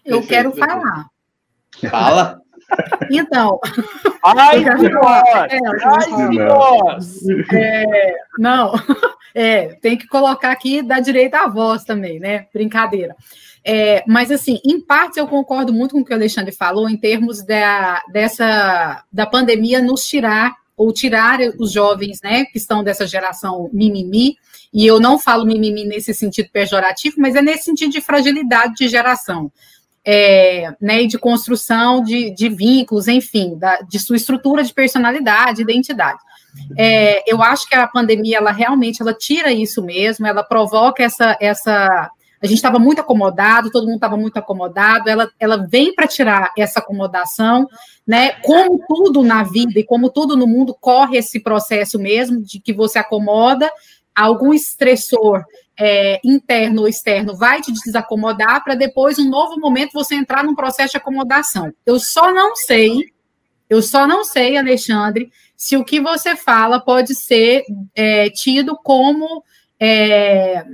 [0.05, 1.07] Eu perfeito, quero falar.
[1.89, 2.41] Fala.
[3.13, 3.61] Então.
[4.25, 5.29] Ai, de nós!
[5.53, 7.29] É, Ai, de nós!
[7.53, 8.73] É, não,
[9.33, 12.47] é, tem que colocar aqui da direita a voz também, né?
[12.53, 13.15] Brincadeira.
[13.65, 16.97] É, mas, assim, em parte eu concordo muito com o que o Alexandre falou em
[16.97, 23.07] termos da, dessa, da pandemia nos tirar ou tirar os jovens, né, que estão dessa
[23.07, 24.37] geração mimimi,
[24.73, 28.89] e eu não falo mimimi nesse sentido pejorativo, mas é nesse sentido de fragilidade de
[28.89, 29.53] geração,
[30.05, 36.19] é, né, de construção de, de vínculos, enfim, da, de sua estrutura de personalidade, identidade.
[36.77, 41.37] É, eu acho que a pandemia, ela realmente, ela tira isso mesmo, ela provoca essa,
[41.41, 42.11] essa
[42.43, 46.53] a gente estava muito acomodado, todo mundo estava muito acomodado, ela, ela vem para tirar
[46.59, 47.69] essa acomodação,
[48.05, 48.33] né?
[48.43, 52.73] Como tudo na vida e como tudo no mundo corre esse processo mesmo de que
[52.73, 53.71] você acomoda,
[54.15, 55.45] algum estressor
[55.79, 60.55] é, interno ou externo vai te desacomodar para depois, um novo momento, você entrar num
[60.55, 61.73] processo de acomodação.
[61.87, 63.05] Eu só não sei,
[63.71, 69.45] eu só não sei, Alexandre, se o que você fala pode ser é, tido como
[69.79, 70.65] é,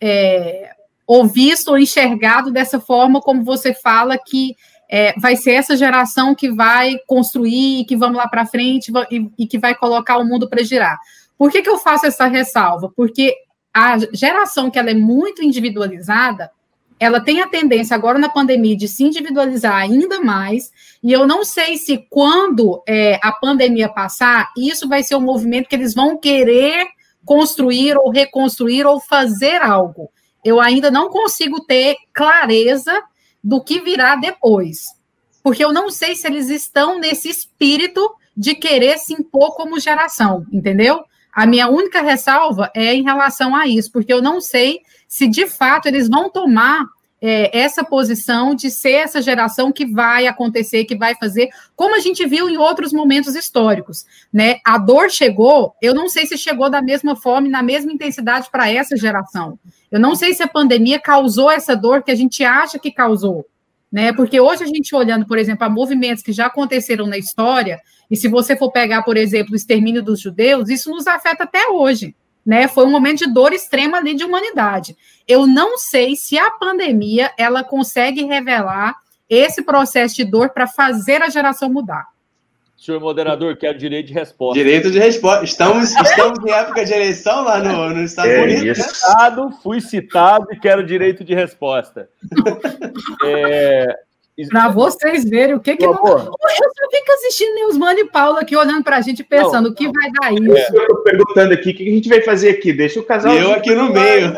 [0.00, 0.70] é,
[1.12, 4.54] ou visto ou enxergado dessa forma como você fala que
[4.88, 9.44] é, vai ser essa geração que vai construir, que vamos lá para frente e, e,
[9.44, 10.96] que vai colocar o mundo para girar.
[11.36, 12.92] Por que, que eu faço essa ressalva?
[12.94, 13.34] Porque
[13.74, 16.48] a geração que ela é muito individualizada,
[17.00, 20.70] ela tem a tendência agora na pandemia de se individualizar ainda mais,
[21.02, 25.68] e eu não sei se quando é, a pandemia passar, isso vai ser um movimento
[25.68, 26.86] que eles vão querer
[27.24, 30.08] construir ou reconstruir ou fazer algo
[30.44, 32.92] eu ainda não consigo ter clareza
[33.42, 34.86] do que virá depois.
[35.42, 40.46] Porque eu não sei se eles estão nesse espírito de querer se impor como geração,
[40.52, 41.04] entendeu?
[41.32, 45.46] A minha única ressalva é em relação a isso, porque eu não sei se de
[45.46, 46.84] fato eles vão tomar
[47.20, 51.98] é, essa posição de ser essa geração que vai acontecer, que vai fazer, como a
[51.98, 54.58] gente viu em outros momentos históricos, né?
[54.64, 58.70] A dor chegou, eu não sei se chegou da mesma forma na mesma intensidade para
[58.70, 59.58] essa geração.
[59.90, 63.44] Eu não sei se a pandemia causou essa dor que a gente acha que causou,
[63.92, 64.12] né?
[64.12, 68.16] Porque hoje a gente olhando, por exemplo, a movimentos que já aconteceram na história, e
[68.16, 72.14] se você for pegar, por exemplo, o extermínio dos judeus, isso nos afeta até hoje
[72.44, 72.68] né?
[72.68, 74.96] Foi um momento de dor extrema ali de humanidade.
[75.26, 78.96] Eu não sei se a pandemia ela consegue revelar
[79.28, 82.06] esse processo de dor para fazer a geração mudar.
[82.80, 84.58] Senhor moderador, quero direito de resposta.
[84.58, 85.44] Direito de resposta.
[85.44, 88.78] Estamos, estamos em época de eleição lá no, no Estados é Unidos.
[88.78, 92.08] Fui citado, fui citado e quero direito de resposta.
[93.24, 93.86] É,
[94.48, 95.86] para vocês verem o que que.
[95.86, 95.92] Não...
[95.92, 99.74] Eu só fico assistindo Neusman e Paulo aqui olhando para a gente pensando não, o
[99.74, 100.56] que vai dar isso.
[100.56, 100.76] É.
[100.76, 102.72] Eu estou perguntando aqui o que a gente vai fazer aqui.
[102.72, 103.34] Deixa o casal.
[103.34, 104.32] Eu aqui no meio.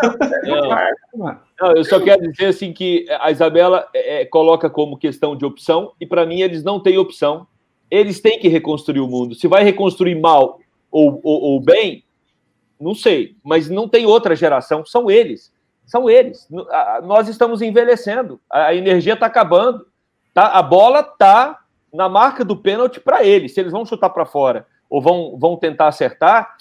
[1.15, 1.37] Não.
[1.61, 1.77] não.
[1.77, 5.93] eu só quero dizer assim que a Isabela é, é coloca como questão de opção
[6.01, 7.47] e para mim eles não têm opção.
[7.91, 9.35] Eles têm que reconstruir o mundo.
[9.35, 10.59] Se vai reconstruir mal
[10.91, 12.05] ou, ou, ou bem,
[12.81, 13.37] não sei.
[13.45, 14.85] Mas não tem outra geração.
[14.85, 15.53] São eles.
[15.87, 16.49] São eles.
[17.05, 18.41] Nós estamos envelhecendo.
[18.51, 19.87] A energia está acabando.
[20.35, 21.59] Tá, a bola tá
[21.93, 23.53] na marca do pênalti para eles.
[23.53, 26.57] Se eles vão chutar para fora ou vão, vão tentar acertar,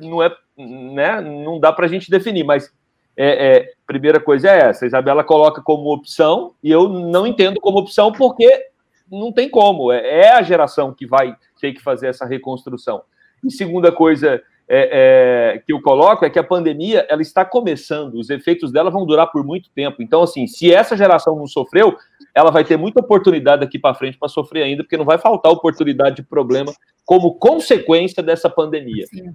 [0.00, 2.44] não é, né, não dá para a gente definir.
[2.44, 2.72] Mas
[3.16, 4.84] é, é, primeira coisa é essa.
[4.84, 8.66] A Isabela coloca como opção e eu não entendo como opção porque
[9.10, 9.90] não tem como.
[9.90, 13.02] É, é a geração que vai ter que fazer essa reconstrução.
[13.44, 18.14] E segunda coisa é, é, que eu coloco é que a pandemia ela está começando,
[18.14, 20.02] os efeitos dela vão durar por muito tempo.
[20.02, 21.96] Então, assim, se essa geração não sofreu,
[22.34, 25.50] ela vai ter muita oportunidade daqui para frente para sofrer ainda, porque não vai faltar
[25.50, 26.72] oportunidade de problema
[27.04, 29.06] como consequência dessa pandemia.
[29.06, 29.34] Sim.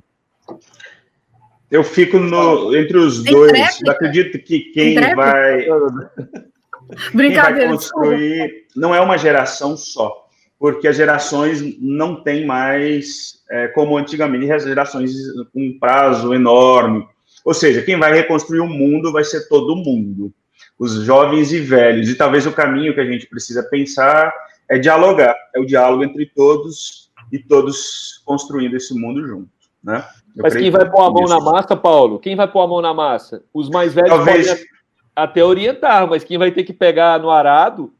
[1.71, 3.51] Eu fico no, entre os Tem dois.
[3.51, 3.87] Tréplica?
[3.87, 5.65] Eu acredito que quem vai,
[7.11, 10.22] quem vai construir não é uma geração só
[10.63, 15.11] porque as gerações não têm mais, é, como antigamente, as gerações
[15.51, 17.05] com um prazo enorme.
[17.43, 20.33] Ou seja, quem vai reconstruir o mundo vai ser todo mundo,
[20.79, 22.07] os jovens e velhos.
[22.07, 24.33] E talvez o caminho que a gente precisa pensar
[24.69, 29.49] é dialogar, é o diálogo entre todos e todos construindo esse mundo junto,
[29.83, 30.01] né?
[30.33, 31.33] Eu Mas quem vai pôr a mão isso.
[31.33, 32.19] na massa, Paulo?
[32.19, 33.43] Quem vai pôr a mão na massa?
[33.53, 34.47] Os mais velhos talvez...
[34.47, 34.65] podem
[35.13, 37.91] até orientar, mas quem vai ter que pegar no arado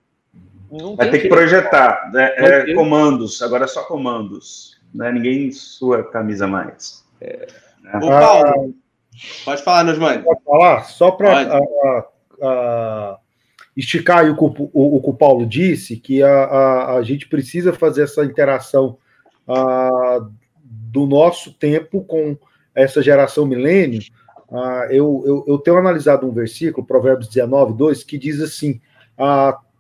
[0.73, 2.09] não Vai ter que projetar.
[2.11, 2.33] Né?
[2.35, 4.79] É, comandos, agora é só comandos.
[4.93, 5.11] Né?
[5.11, 7.05] Ninguém sua camisa mais.
[7.21, 7.47] É,
[7.81, 7.99] né?
[8.01, 8.75] Ô, Paulo,
[9.45, 10.23] pode falar, Nosmani.
[10.23, 10.83] Pode falar?
[10.85, 11.61] Só para
[13.75, 18.03] esticar o, o, o, que o Paulo disse, que a, a, a gente precisa fazer
[18.03, 18.97] essa interação
[19.47, 20.19] a,
[20.63, 22.37] do nosso tempo com
[22.75, 24.01] essa geração milênio.
[24.89, 28.79] eu, eu, eu tenho analisado um versículo, Provérbios 19, 2, que diz assim: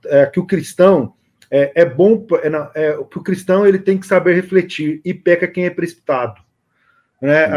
[0.05, 1.13] é, que o cristão
[1.51, 5.47] é, é bom, é, é, que o cristão ele tem que saber refletir e peca
[5.47, 6.41] quem é precipitado.
[7.21, 7.47] Né?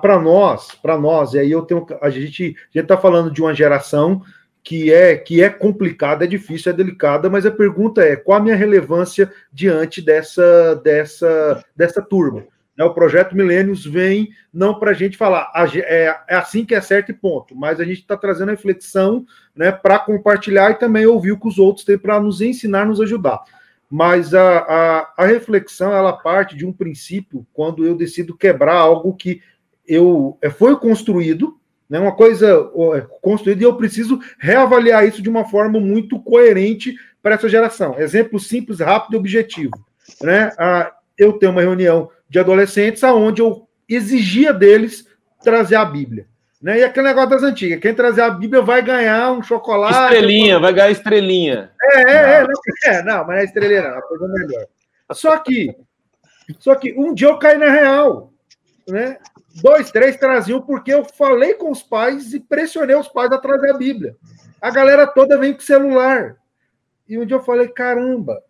[0.00, 4.22] Para nós, para nós, e aí eu tenho, a gente está falando de uma geração
[4.62, 8.42] que é que é complicada, é difícil, é delicada, mas a pergunta é qual a
[8.42, 12.44] minha relevância diante dessa dessa dessa turma?
[12.80, 15.52] Né, o projeto Milênios vem não para a gente falar
[15.84, 19.26] é, é, assim que é certo e ponto, mas a gente está trazendo a reflexão
[19.54, 22.98] né, para compartilhar e também ouvir o que os outros têm para nos ensinar, nos
[22.98, 23.42] ajudar.
[23.90, 29.14] Mas a, a, a, reflexão ela parte de um princípio quando eu decido quebrar algo
[29.14, 29.42] que
[29.86, 32.48] eu é, foi construído, né, uma coisa
[32.94, 37.98] é, construída e eu preciso reavaliar isso de uma forma muito coerente para essa geração.
[37.98, 39.84] Exemplo simples, rápido e objetivo.
[40.22, 40.50] Né?
[40.56, 45.04] A, eu tenho uma reunião de adolescentes aonde eu exigia deles
[45.42, 46.26] trazer a Bíblia.
[46.62, 46.78] Né?
[46.78, 49.98] E aquele negócio das antigas, quem trazer a Bíblia vai ganhar um chocolate.
[49.98, 51.70] Estrelinha, vai ganhar estrelinha.
[51.82, 52.50] É, é, é, não,
[52.84, 54.66] é, não, mas é estrelinha, não, é coisa melhor.
[55.12, 55.74] Só que,
[56.58, 58.32] só que um dia eu caí na real,
[58.86, 59.18] né?
[59.60, 63.70] Dois, três traziam porque eu falei com os pais e pressionei os pais a trazer
[63.70, 64.16] a Bíblia.
[64.62, 66.36] A galera toda vem com celular.
[67.08, 68.40] E um dia eu falei, caramba,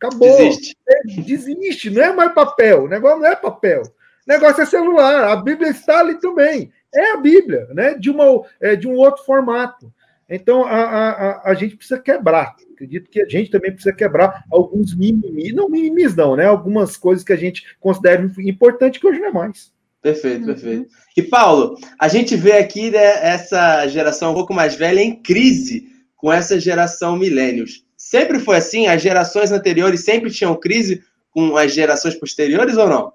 [0.00, 0.38] Acabou.
[0.38, 0.76] Desiste.
[0.88, 2.84] É, desiste, não é mais papel.
[2.84, 3.82] O negócio não é papel.
[3.82, 3.92] O
[4.26, 5.24] negócio é celular.
[5.24, 6.72] A Bíblia está ali também.
[6.94, 7.94] É a Bíblia, né?
[7.94, 9.92] De, uma, é, de um outro formato.
[10.28, 12.54] Então, a, a, a, gente precisa quebrar.
[12.74, 15.54] Acredito que a gente também precisa quebrar alguns mimimis.
[15.54, 16.44] Não mimimis, não, né?
[16.44, 19.72] Algumas coisas que a gente considera importante que hoje não é mais.
[20.02, 20.90] Perfeito, perfeito.
[21.16, 25.88] E, Paulo, a gente vê aqui né, essa geração um pouco mais velha em crise
[26.14, 27.84] com essa geração milênios.
[28.08, 28.86] Sempre foi assim?
[28.86, 33.12] As gerações anteriores sempre tinham crise com as gerações posteriores ou não?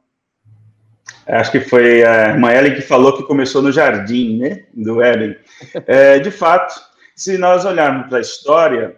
[1.25, 4.65] Acho que foi a irmã Ellen que falou que começou no jardim, né?
[4.71, 5.35] Do Éden.
[5.87, 6.79] É, de fato,
[7.15, 8.95] se nós olharmos para a história,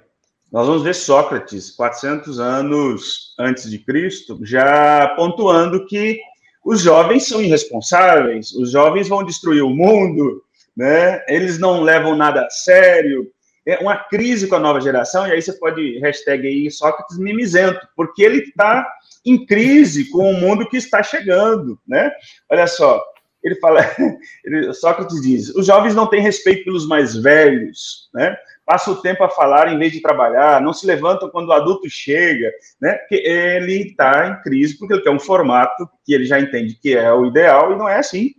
[0.52, 6.20] nós vamos ver Sócrates, 400 anos antes de Cristo, já pontuando que
[6.66, 10.44] os jovens são irresponsáveis, os jovens vão destruir o mundo,
[10.76, 11.24] né?
[11.30, 13.32] Eles não levam nada a sério,
[13.66, 17.88] é uma crise com a nova geração, e aí você pode hashtag aí Sócrates mimizento,
[17.96, 18.88] porque ele está
[19.26, 22.12] em crise com o mundo que está chegando, né?
[22.52, 23.04] Olha só,
[23.44, 23.82] ele fala,
[24.46, 28.36] ele, Sócrates diz, os jovens não têm respeito pelos mais velhos, né?
[28.66, 31.88] passa o tempo a falar em vez de trabalhar, não se levantam quando o adulto
[31.90, 32.52] chega,
[32.82, 32.94] né?
[32.96, 36.96] Porque ele está em crise porque ele tem um formato que ele já entende que
[36.96, 38.32] é o ideal e não é assim.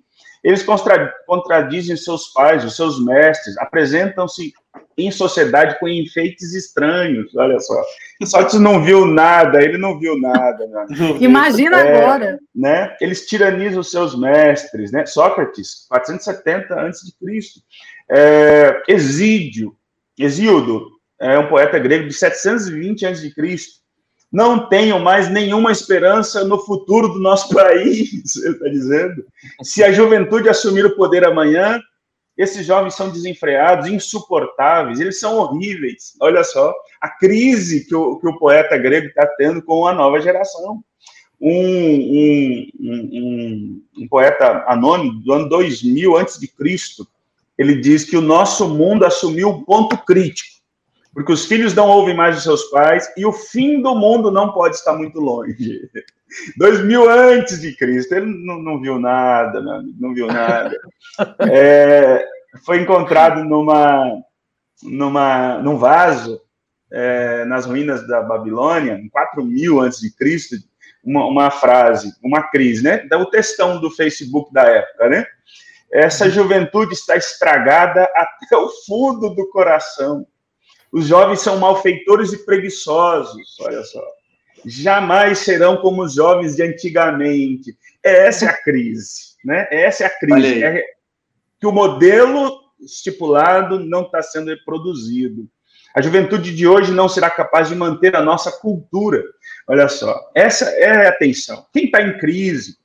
[0.43, 0.65] Eles
[1.27, 4.53] contradizem seus pais, os seus mestres, apresentam-se
[4.97, 7.81] em sociedade com enfeites estranhos, olha só.
[8.25, 10.67] Sócrates não viu nada, ele não viu nada.
[10.67, 10.87] Né?
[11.21, 12.39] Imagina é, agora.
[12.55, 12.97] Né?
[13.01, 15.05] Eles tiranizam os seus mestres, né?
[15.05, 17.13] Sócrates, 470 a.C.
[18.11, 19.77] É, Exídio,
[20.19, 20.89] Exíodo,
[21.21, 23.33] é um poeta grego de 720 a.C.,
[24.33, 29.25] não tenham mais nenhuma esperança no futuro do nosso país, ele está dizendo.
[29.63, 31.81] Se a juventude assumir o poder amanhã,
[32.37, 36.15] esses jovens são desenfreados, insuportáveis, eles são horríveis.
[36.21, 40.21] Olha só, a crise que o, que o poeta grego está tendo com a nova
[40.21, 40.83] geração.
[41.41, 47.07] Um, um, um, um, poeta anônimo do ano 2000 antes de Cristo,
[47.59, 50.57] ele diz que o nosso mundo assumiu o ponto crítico
[51.17, 54.53] porque os filhos não ouvem mais de seus pais e o fim do mundo não
[54.53, 55.89] pode estar muito longe.
[56.57, 59.61] Dois mil antes de Cristo, ele não, não viu nada,
[59.99, 60.77] não, viu nada.
[61.51, 62.27] É,
[62.65, 64.23] foi encontrado numa,
[64.83, 66.41] numa, num vaso
[66.93, 70.57] é, nas ruínas da Babilônia, em 4 mil antes de Cristo,
[71.03, 73.07] uma, uma frase, uma crise, né?
[73.15, 75.27] O textão do Facebook da época, né?
[75.93, 80.27] Essa juventude está estragada até o fundo do coração
[80.93, 84.03] os jovens são malfeitores e preguiçosos, olha só.
[84.69, 87.77] Jamais serão como os jovens de antigamente.
[88.03, 89.67] Essa é a crise, né?
[89.71, 90.65] Essa é a crise.
[90.65, 90.83] É
[91.61, 95.49] que o modelo estipulado não está sendo reproduzido.
[95.95, 99.23] A juventude de hoje não será capaz de manter a nossa cultura.
[99.67, 101.65] Olha só, essa é a atenção.
[101.73, 102.77] Quem está em crise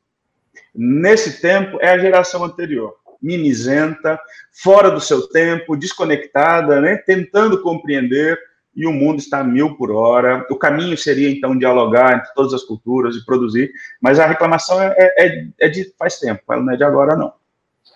[0.73, 4.19] nesse tempo é a geração anterior mimizenta,
[4.51, 6.97] fora do seu tempo, desconectada, né?
[6.97, 8.39] tentando compreender,
[8.75, 10.45] e o mundo está a mil por hora.
[10.49, 14.95] O caminho seria, então, dialogar entre todas as culturas e produzir, mas a reclamação é,
[14.97, 17.33] é, é de faz tempo, ela não é de agora, não.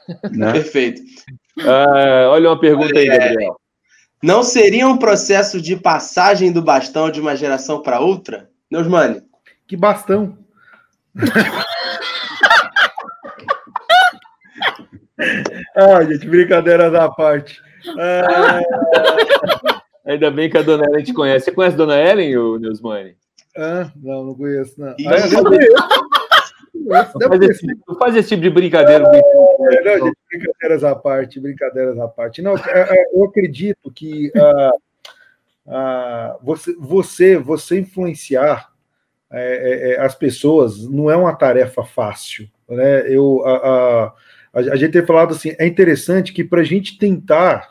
[0.31, 0.51] Né?
[0.51, 1.01] Perfeito.
[1.59, 3.59] Uh, olha uma pergunta aí, Gabriel.
[4.21, 8.49] Não seria um processo de passagem do bastão de uma geração para outra?
[8.69, 9.21] Neusmane?
[9.67, 10.37] Que bastão?
[15.77, 17.61] Ah, gente, brincadeira da parte.
[17.97, 18.21] É...
[20.05, 21.45] Ainda bem que a dona Ellen te conhece.
[21.45, 23.15] Você conhece a dona Ellen, o Nilsmane?
[23.57, 24.89] Ah, não, não conheço, não.
[24.89, 24.95] Ah,
[27.15, 29.05] não, faz esse, não faz esse tipo de brincadeira.
[29.05, 32.41] É, não, gente, brincadeiras à parte, brincadeiras à parte.
[32.41, 34.75] Não, é, é, eu acredito que uh,
[35.65, 38.69] uh, você, você, você influenciar
[39.31, 42.47] é, é, as pessoas não é uma tarefa fácil.
[42.69, 43.11] Né?
[43.11, 44.11] Eu, uh,
[44.53, 47.69] a, gente tem falado assim, é interessante que para a gente tentar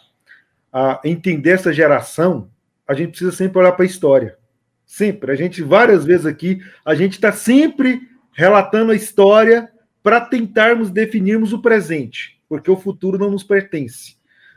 [0.75, 2.51] a, entender essa geração,
[2.87, 4.37] a gente precisa sempre olhar para a história.
[4.85, 5.31] Sempre.
[5.31, 8.01] A gente, várias vezes aqui, a gente está sempre
[8.33, 9.70] relatando a história
[10.03, 14.16] para tentarmos definirmos o presente, porque o futuro não nos pertence.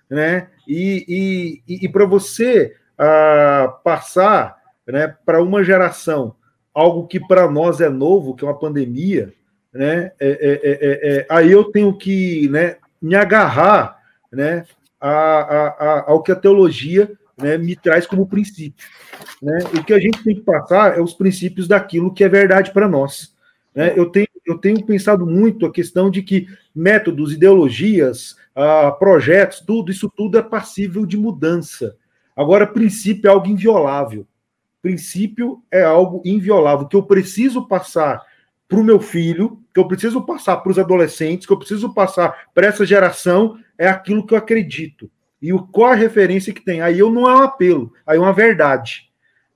[0.10, 0.48] Né?
[0.68, 2.76] E, e, e para você
[3.84, 4.58] passar
[4.88, 6.36] né, para uma geração
[6.74, 9.34] algo que para nós é novo, que é uma pandemia,
[9.74, 10.12] né?
[10.20, 14.00] É, é, é, é, aí eu tenho que né, me agarrar
[14.32, 14.66] né,
[15.00, 18.86] a, a, a, ao que a teologia né, me traz como princípio.
[19.42, 19.60] Né?
[19.78, 22.88] O que a gente tem que passar é os princípios daquilo que é verdade para
[22.88, 23.36] nós.
[23.76, 23.94] Né?
[23.96, 29.92] Eu, tenho, eu tenho pensado muito a questão de que métodos, ideologias, ah, projetos, tudo,
[29.92, 31.96] isso tudo é passível de mudança.
[32.36, 34.26] Agora, princípio é algo inviolável.
[34.82, 38.24] Princípio é algo inviolável, que eu preciso passar
[38.68, 42.48] para o meu filho, que eu preciso passar para os adolescentes, que eu preciso passar
[42.54, 45.10] para essa geração, é aquilo que eu acredito.
[45.42, 46.82] E o, qual a referência que tem?
[46.82, 49.08] Aí eu não é um apelo, aí é uma verdade.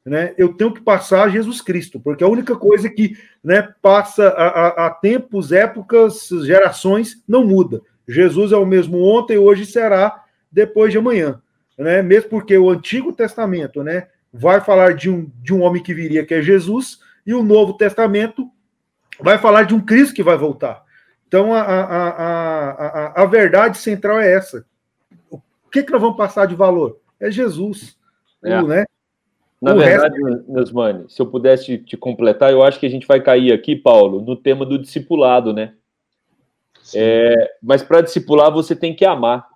[0.05, 0.33] Né?
[0.37, 4.87] Eu tenho que passar Jesus Cristo, porque a única coisa que né, passa a, a,
[4.87, 7.81] a tempos, épocas, gerações, não muda.
[8.07, 11.41] Jesus é o mesmo ontem, hoje será depois de amanhã.
[11.77, 12.01] Né?
[12.01, 16.25] Mesmo porque o Antigo Testamento né, vai falar de um, de um homem que viria,
[16.25, 18.49] que é Jesus, e o Novo Testamento
[19.19, 20.83] vai falar de um Cristo que vai voltar.
[21.31, 24.65] Então, a, a, a, a, verdade central é essa.
[25.31, 25.39] O
[25.71, 26.99] que, que nós vamos passar de valor?
[27.21, 27.95] É Jesus.
[28.43, 28.61] É.
[28.61, 28.83] O, né?
[29.61, 31.09] Na o verdade, resto...
[31.09, 34.35] se eu pudesse te completar, eu acho que a gente vai cair aqui, Paulo, no
[34.35, 35.73] tema do discipulado, né?
[36.93, 39.47] É, mas para discipular, você tem que amar.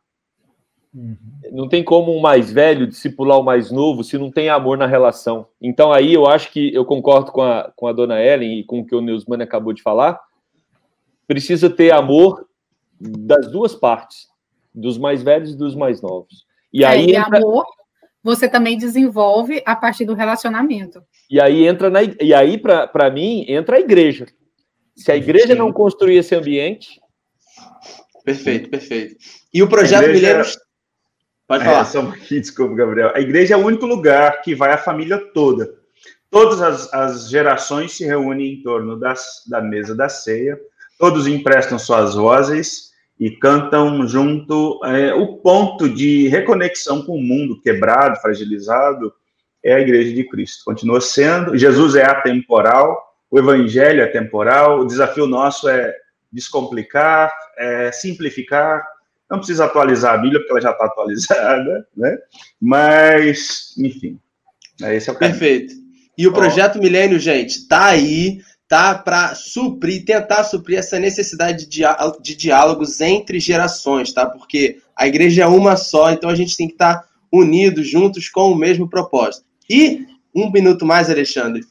[0.94, 1.18] Uhum.
[1.52, 4.86] Não tem como um mais velho discipular o mais novo se não tem amor na
[4.86, 5.46] relação.
[5.62, 8.80] Então aí eu acho que eu concordo com a, com a dona Ellen e com
[8.80, 10.22] o que o Neusman acabou de falar.
[11.28, 12.48] Precisa ter amor
[13.00, 14.28] das duas partes,
[14.74, 16.46] dos mais velhos e dos mais novos.
[16.72, 17.38] E é, aí e entra...
[17.38, 17.66] amor
[18.24, 21.04] você também desenvolve a partir do relacionamento.
[21.30, 24.26] E aí entra na, e aí para mim entra a igreja.
[24.96, 27.00] Se a igreja não construir esse ambiente,
[28.24, 29.16] perfeito, perfeito.
[29.54, 30.28] E o projeto igreja...
[30.28, 30.58] Milênios
[31.48, 31.82] Pode é, falar.
[31.82, 33.12] É, só aqui, desculpa, Gabriel.
[33.14, 35.76] A igreja é o único lugar que vai a família toda.
[36.30, 40.60] Todas as, as gerações se reúnem em torno das, da mesa da ceia,
[40.98, 44.80] todos emprestam suas vozes e cantam junto.
[44.86, 49.14] É, o ponto de reconexão com o mundo quebrado, fragilizado,
[49.64, 50.64] é a igreja de Cristo.
[50.66, 51.58] Continua sendo.
[51.58, 55.94] Jesus é atemporal, o evangelho é temporal, o desafio nosso é
[56.32, 58.86] descomplicar, é simplificar,
[59.30, 62.18] não precisa atualizar a Bíblia, porque ela já está atualizada, né?
[62.62, 64.20] Mas, enfim,
[64.82, 65.40] é esse é o caminho.
[65.40, 65.74] Perfeito.
[66.18, 71.84] E o projeto Milênio, gente, está aí, tá para suprir, tentar suprir essa necessidade de,
[72.22, 74.26] de diálogos entre gerações, tá?
[74.26, 78.30] Porque a igreja é uma só, então a gente tem que estar tá unidos, juntos,
[78.30, 79.46] com o mesmo propósito.
[79.70, 81.64] E, um minuto mais, Alexandre,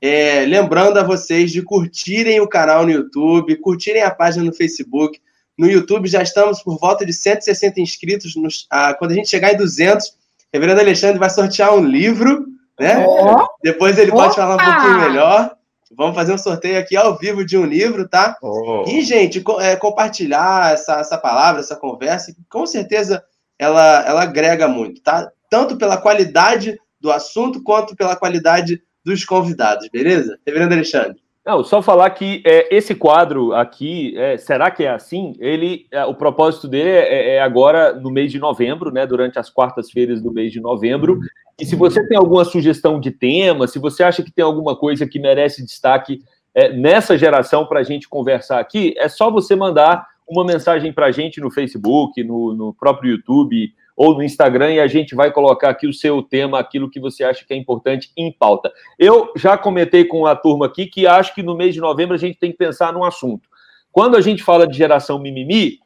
[0.00, 5.20] é, lembrando a vocês de curtirem o canal no YouTube, curtirem a página no Facebook,
[5.60, 8.34] no YouTube já estamos por volta de 160 inscritos.
[8.34, 10.12] Nos, ah, quando a gente chegar em 200, o
[10.54, 12.46] Reverendo Alexandre vai sortear um livro,
[12.78, 13.04] né?
[13.06, 13.46] Oh.
[13.62, 14.22] Depois ele Opa.
[14.22, 15.54] pode falar um pouquinho melhor.
[15.90, 18.36] Vamos fazer um sorteio aqui ao vivo de um livro, tá?
[18.40, 18.84] Oh.
[18.86, 23.22] E, gente, é, compartilhar essa, essa palavra, essa conversa, com certeza
[23.58, 25.30] ela, ela agrega muito, tá?
[25.50, 30.38] Tanto pela qualidade do assunto, quanto pela qualidade dos convidados, beleza?
[30.46, 31.20] Reverendo Alexandre.
[31.44, 35.34] Não, só falar que é, esse quadro aqui, é, será que é assim?
[35.38, 39.06] Ele, é, o propósito dele é, é, é, agora no mês de novembro, né?
[39.06, 41.18] Durante as quartas-feiras do mês de novembro.
[41.58, 45.06] E se você tem alguma sugestão de tema, se você acha que tem alguma coisa
[45.06, 46.22] que merece destaque
[46.54, 51.06] é, nessa geração para a gente conversar aqui, é só você mandar uma mensagem para
[51.06, 55.30] a gente no Facebook, no, no próprio YouTube ou no Instagram e a gente vai
[55.30, 58.72] colocar aqui o seu tema, aquilo que você acha que é importante em pauta.
[58.98, 62.18] Eu já comentei com a turma aqui que acho que no mês de novembro a
[62.18, 63.46] gente tem que pensar num assunto.
[63.92, 65.80] Quando a gente fala de geração mimimi,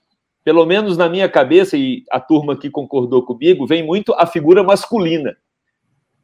[0.45, 4.63] pelo menos na minha cabeça, e a turma que concordou comigo, vem muito a figura
[4.63, 5.37] masculina.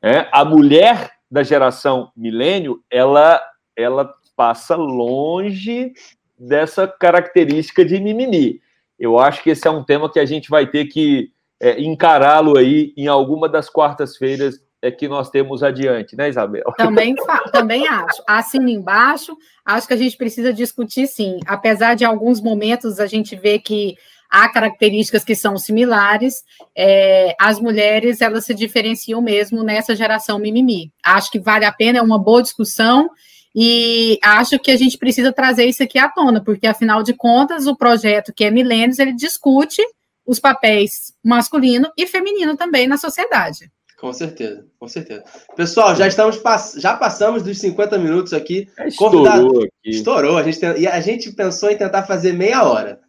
[0.01, 3.43] É, a mulher da geração milênio, ela,
[3.74, 5.93] ela passa longe
[6.38, 8.61] dessa característica de mimimi.
[8.97, 12.56] Eu acho que esse é um tema que a gente vai ter que é, encará-lo
[12.56, 16.64] aí em alguma das quartas-feiras é que nós temos adiante, né, Isabel?
[16.78, 17.14] Também,
[17.52, 18.22] também acho.
[18.26, 21.38] Assino embaixo, acho que a gente precisa discutir sim.
[21.46, 23.94] Apesar de alguns momentos a gente ver que
[24.30, 26.42] há características que são similares,
[26.74, 30.90] é, as mulheres elas se diferenciam mesmo nessa geração mimimi.
[31.04, 33.11] Acho que vale a pena, é uma boa discussão.
[33.54, 37.66] E acho que a gente precisa trazer isso aqui à tona, porque afinal de contas,
[37.66, 39.82] o projeto que é Milênios, ele discute
[40.31, 43.68] os papéis masculino e feminino também na sociedade.
[43.99, 45.24] Com certeza, com certeza.
[45.57, 48.68] Pessoal, já estamos pass já passamos dos 50 minutos aqui.
[48.78, 49.59] É, estourou Convidado...
[49.59, 49.68] aqui.
[49.85, 50.39] Estourou.
[50.39, 50.81] A gente tem...
[50.81, 53.01] E a gente pensou em tentar fazer meia hora.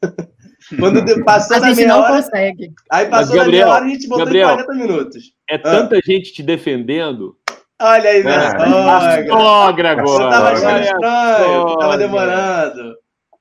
[0.79, 2.23] Quando passou da meia hora.
[2.23, 2.73] Consegue.
[2.91, 5.23] Aí passou Mas, Gabriel, da meia hora e a gente botou Gabriel, em 40 minutos.
[5.47, 6.01] É tanta ah.
[6.03, 7.37] gente te defendendo.
[7.79, 9.27] Olha aí, minha ah, sogra.
[9.27, 10.23] sogra agora.
[10.23, 12.95] Eu tava achando estranho, tava demorando.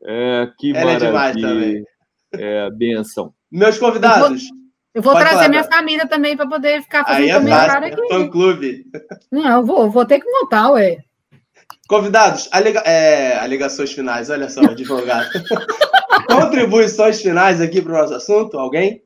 [0.04, 1.06] É, que Ela maravilha.
[1.06, 1.84] é demais também.
[2.34, 3.34] É, benção.
[3.50, 4.42] Meus convidados.
[4.94, 7.34] Eu vou, eu vou trazer falar, minha família também para poder ficar fazendo Aí é
[7.34, 8.08] comentário aqui.
[8.08, 8.84] Fã clube.
[9.30, 10.98] Não, eu vou, vou ter que montar, ué.
[11.88, 15.28] Convidados, alega, é, alegações finais, olha só, advogado.
[16.30, 19.02] Contribuições finais aqui para o nosso assunto, alguém?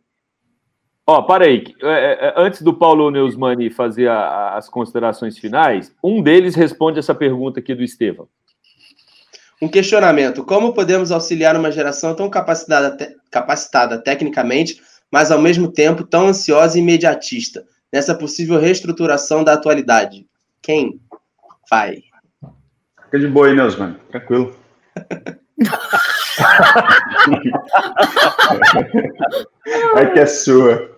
[1.07, 1.65] Ó, oh, para aí.
[1.83, 6.99] É, é, antes do Paulo Neusmani fazer a, a, as considerações finais, um deles responde
[6.99, 8.29] essa pergunta aqui do Estevam.
[9.65, 14.79] Um questionamento: como podemos auxiliar uma geração tão capacitada, te capacitada tecnicamente,
[15.11, 20.27] mas ao mesmo tempo tão ansiosa e imediatista, nessa possível reestruturação da atualidade?
[20.61, 21.01] Quem
[21.71, 22.03] vai?
[23.05, 23.97] Fica de boa aí, Neusman.
[24.11, 24.55] Tranquilo.
[29.97, 30.91] Ai que é sua.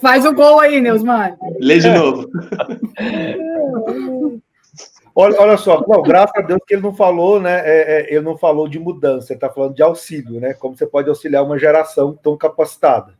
[0.00, 1.36] Faz o gol aí, Neusman.
[1.60, 2.28] Lê de novo.
[5.20, 7.60] Olha, olha só, não, graças a Deus que ele não falou, né?
[7.64, 10.54] É, é, ele não falou de mudança, ele está falando de auxílio, né?
[10.54, 13.14] Como você pode auxiliar uma geração tão capacitada.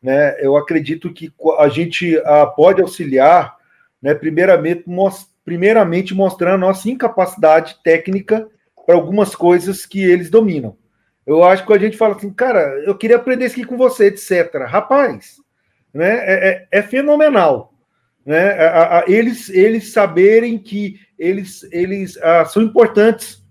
[0.00, 0.36] Né?
[0.38, 3.56] Eu acredito que a gente a, pode auxiliar,
[4.00, 4.84] né, primeiramente,
[5.44, 8.46] primeiramente mostrando a nossa incapacidade técnica
[8.86, 10.76] para algumas coisas que eles dominam.
[11.26, 14.06] Eu acho que a gente fala assim, cara, eu queria aprender isso aqui com você,
[14.06, 14.54] etc.
[14.68, 15.38] Rapaz,
[15.92, 17.69] né, é, é, é fenomenal
[18.24, 23.42] né, a, a, eles, eles saberem que eles, eles ah, são importantes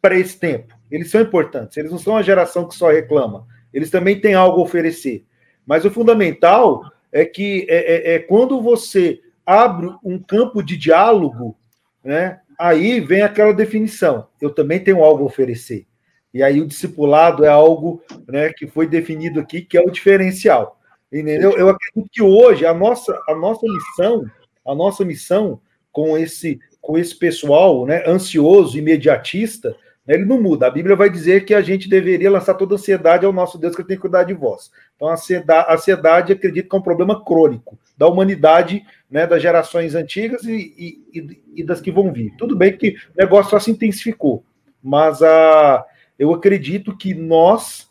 [0.00, 0.74] para esse tempo.
[0.90, 1.76] Eles são importantes.
[1.76, 3.46] Eles não são uma geração que só reclama.
[3.72, 5.24] Eles também têm algo a oferecer.
[5.64, 6.82] Mas o fundamental
[7.12, 11.56] é que é, é, é quando você abre um campo de diálogo,
[12.04, 14.28] né, aí vem aquela definição.
[14.40, 15.86] Eu também tenho algo a oferecer.
[16.32, 20.79] E aí o discipulado é algo né, que foi definido aqui, que é o diferencial.
[21.12, 21.52] Entendeu?
[21.52, 24.24] Eu acredito que hoje a nossa, a nossa missão,
[24.64, 30.68] a nossa missão com esse, com esse pessoal né, ansioso, imediatista, né, ele não muda.
[30.68, 33.74] A Bíblia vai dizer que a gente deveria lançar toda a ansiedade ao nosso Deus,
[33.74, 34.70] que ele tem que cuidar de vós.
[34.94, 39.42] Então, a ansiedade, a ansiedade acredito que é um problema crônico da humanidade, né, das
[39.42, 42.32] gerações antigas e, e, e das que vão vir.
[42.38, 44.44] Tudo bem que o negócio só se intensificou,
[44.80, 45.84] mas a,
[46.16, 47.89] eu acredito que nós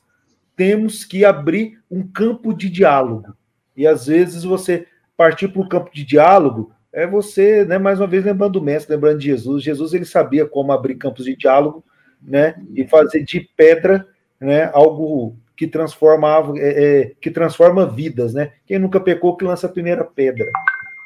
[0.60, 3.34] temos que abrir um campo de diálogo.
[3.78, 4.86] E às vezes você
[5.16, 8.94] partir para o campo de diálogo é você, né, mais uma vez lembrando do mestre,
[8.94, 9.64] lembrando de Jesus.
[9.64, 11.82] Jesus ele sabia como abrir campos de diálogo,
[12.22, 14.06] né, e fazer de pedra,
[14.38, 18.52] né, algo que transformava, é, é, que transforma vidas, né?
[18.66, 20.46] Quem nunca pecou que lança a primeira pedra,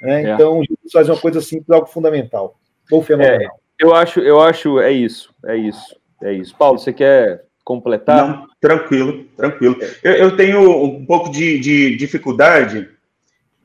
[0.01, 0.23] né?
[0.23, 0.33] É.
[0.33, 3.39] Então Jesus faz uma coisa simples, algo fundamental ou fenomenal.
[3.39, 6.55] É, eu acho, eu acho, é isso, é isso, é isso.
[6.57, 8.27] Paulo, você quer completar?
[8.27, 9.77] Não, tranquilo, tranquilo.
[10.03, 12.89] Eu, eu tenho um pouco de, de, dificuldade,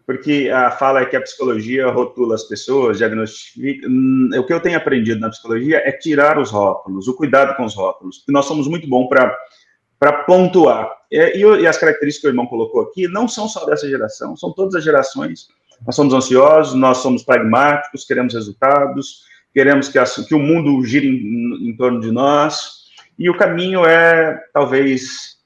[0.07, 3.87] porque a fala é que a psicologia rotula as pessoas, diagnostica.
[3.89, 7.65] Hum, o que eu tenho aprendido na psicologia é tirar os rótulos, o cuidado com
[7.65, 8.25] os rótulos.
[8.29, 10.91] Nós somos muito bons para pontuar.
[11.11, 14.53] E, e, as características que o irmão colocou aqui não são só dessa geração, são
[14.53, 15.49] todas as gerações.
[15.85, 19.23] Nós somos ansiosos, nós somos pragmáticos, queremos resultados,
[19.55, 22.79] queremos que, a, que o mundo gire em, em torno de nós,
[23.19, 25.39] e o caminho é, talvez,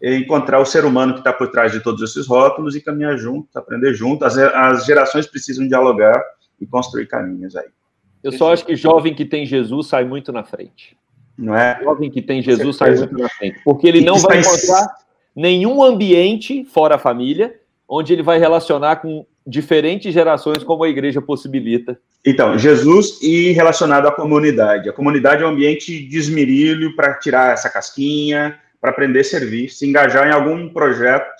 [0.00, 3.58] encontrar o ser humano que está por trás de todos esses rótulos e caminhar junto,
[3.58, 4.24] aprender junto.
[4.24, 6.22] As, as gerações precisam dialogar
[6.60, 7.68] e construir caminhos aí.
[8.22, 10.96] Eu só acho que jovem que tem Jesus sai muito na frente.
[11.36, 11.78] Não é?
[11.82, 13.60] Jovem que tem Jesus sai muito na frente.
[13.64, 14.86] Porque ele não vai encontrar
[15.34, 21.22] nenhum ambiente fora a família onde ele vai relacionar com diferentes gerações, como a igreja
[21.22, 21.98] possibilita.
[22.24, 24.88] Então, Jesus e relacionado à comunidade.
[24.88, 29.70] A comunidade é um ambiente de esmerilho para tirar essa casquinha, para aprender a servir,
[29.70, 31.30] se engajar em algum projeto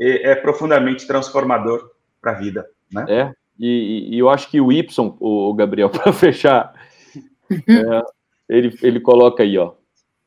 [0.00, 1.90] é, é profundamente transformador
[2.20, 2.66] para a vida.
[2.90, 3.04] Né?
[3.08, 6.72] É, e, e, eu acho que o Y, o Gabriel, para fechar,
[7.52, 8.02] é,
[8.48, 9.74] ele, ele coloca aí, ó.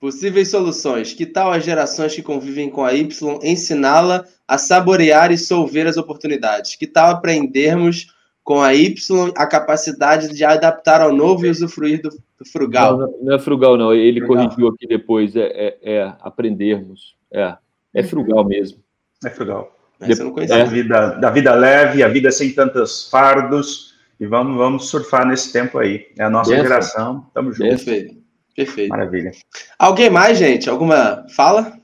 [0.06, 1.14] Possíveis soluções.
[1.14, 5.98] Que tal as gerações que convivem com a Y ensiná-la a saborear e solver as
[5.98, 6.76] oportunidades?
[6.76, 12.10] Que tal aprendermos com a Y a capacidade de adaptar ao novo e usufruir do,
[12.10, 13.00] do frugal?
[13.00, 13.92] Não, não, é frugal, não.
[13.92, 14.46] Ele frugal.
[14.46, 15.36] corrigiu aqui depois.
[15.36, 17.16] É, é, é, aprendermos.
[17.34, 17.56] É,
[17.92, 18.78] é frugal mesmo.
[19.26, 19.76] É frugal.
[20.00, 20.56] Essa eu não conhecia.
[20.56, 23.96] Da vida, da vida leve, a vida sem tantos fardos.
[24.20, 26.06] E vamos, vamos surfar nesse tempo aí.
[26.16, 26.70] É a nossa Perfeito.
[26.70, 27.26] geração.
[27.34, 27.70] Tamo junto.
[27.70, 28.25] Perfeito.
[28.56, 28.90] Perfeito.
[28.90, 29.32] Maravilha.
[29.78, 30.70] Alguém mais, gente?
[30.70, 31.78] Alguma fala?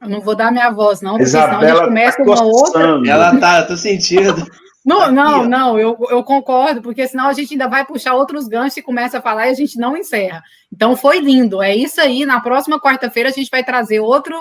[0.00, 2.44] Eu não vou dar minha voz, não, porque Isabela senão a gente começa tá uma
[2.44, 3.10] outra.
[3.10, 4.34] Ela tá, eu tô sentindo.
[4.84, 8.76] Não, não, não, eu, eu concordo, porque senão a gente ainda vai puxar outros ganchos
[8.76, 10.42] e começa a falar e a gente não encerra.
[10.70, 12.26] Então foi lindo, é isso aí.
[12.26, 14.36] Na próxima quarta-feira a gente vai trazer outro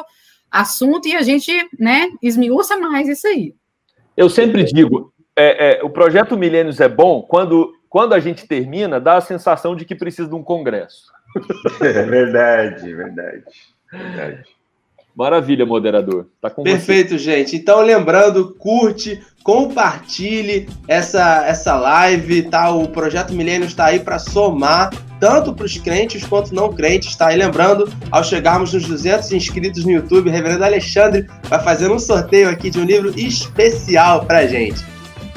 [0.52, 3.56] assunto e a gente, né, esmiuça mais isso aí.
[4.18, 9.00] Eu sempre digo, é, é, o projeto Milênios é bom quando, quando a gente termina,
[9.00, 11.06] dá a sensação de que precisa de um congresso.
[11.82, 13.44] É verdade, verdade,
[13.92, 14.44] verdade.
[15.16, 16.28] Maravilha, moderador.
[16.42, 17.20] Tá com Perfeito, você.
[17.20, 17.56] gente.
[17.56, 22.72] Então, lembrando, curte, compartilhe essa, essa live, tá?
[22.72, 27.32] O Projeto Milênio está aí para somar tanto para os crentes quanto não crentes, tá?
[27.32, 32.00] E lembrando, ao chegarmos nos 200 inscritos no YouTube, o Reverendo Alexandre vai fazer um
[32.00, 34.84] sorteio aqui de um livro especial para gente.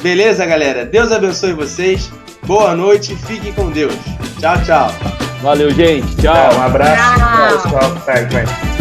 [0.02, 0.84] Beleza, galera?
[0.84, 2.10] Deus abençoe vocês.
[2.46, 3.94] Boa noite, fiquem com Deus.
[4.40, 5.25] Tchau, tchau.
[5.42, 6.16] Valeu, gente.
[6.16, 6.54] Tchau.
[6.54, 7.02] um abraço.
[7.18, 7.62] Tchau.
[7.62, 7.90] Pessoal.
[8.06, 8.75] Vai, vai.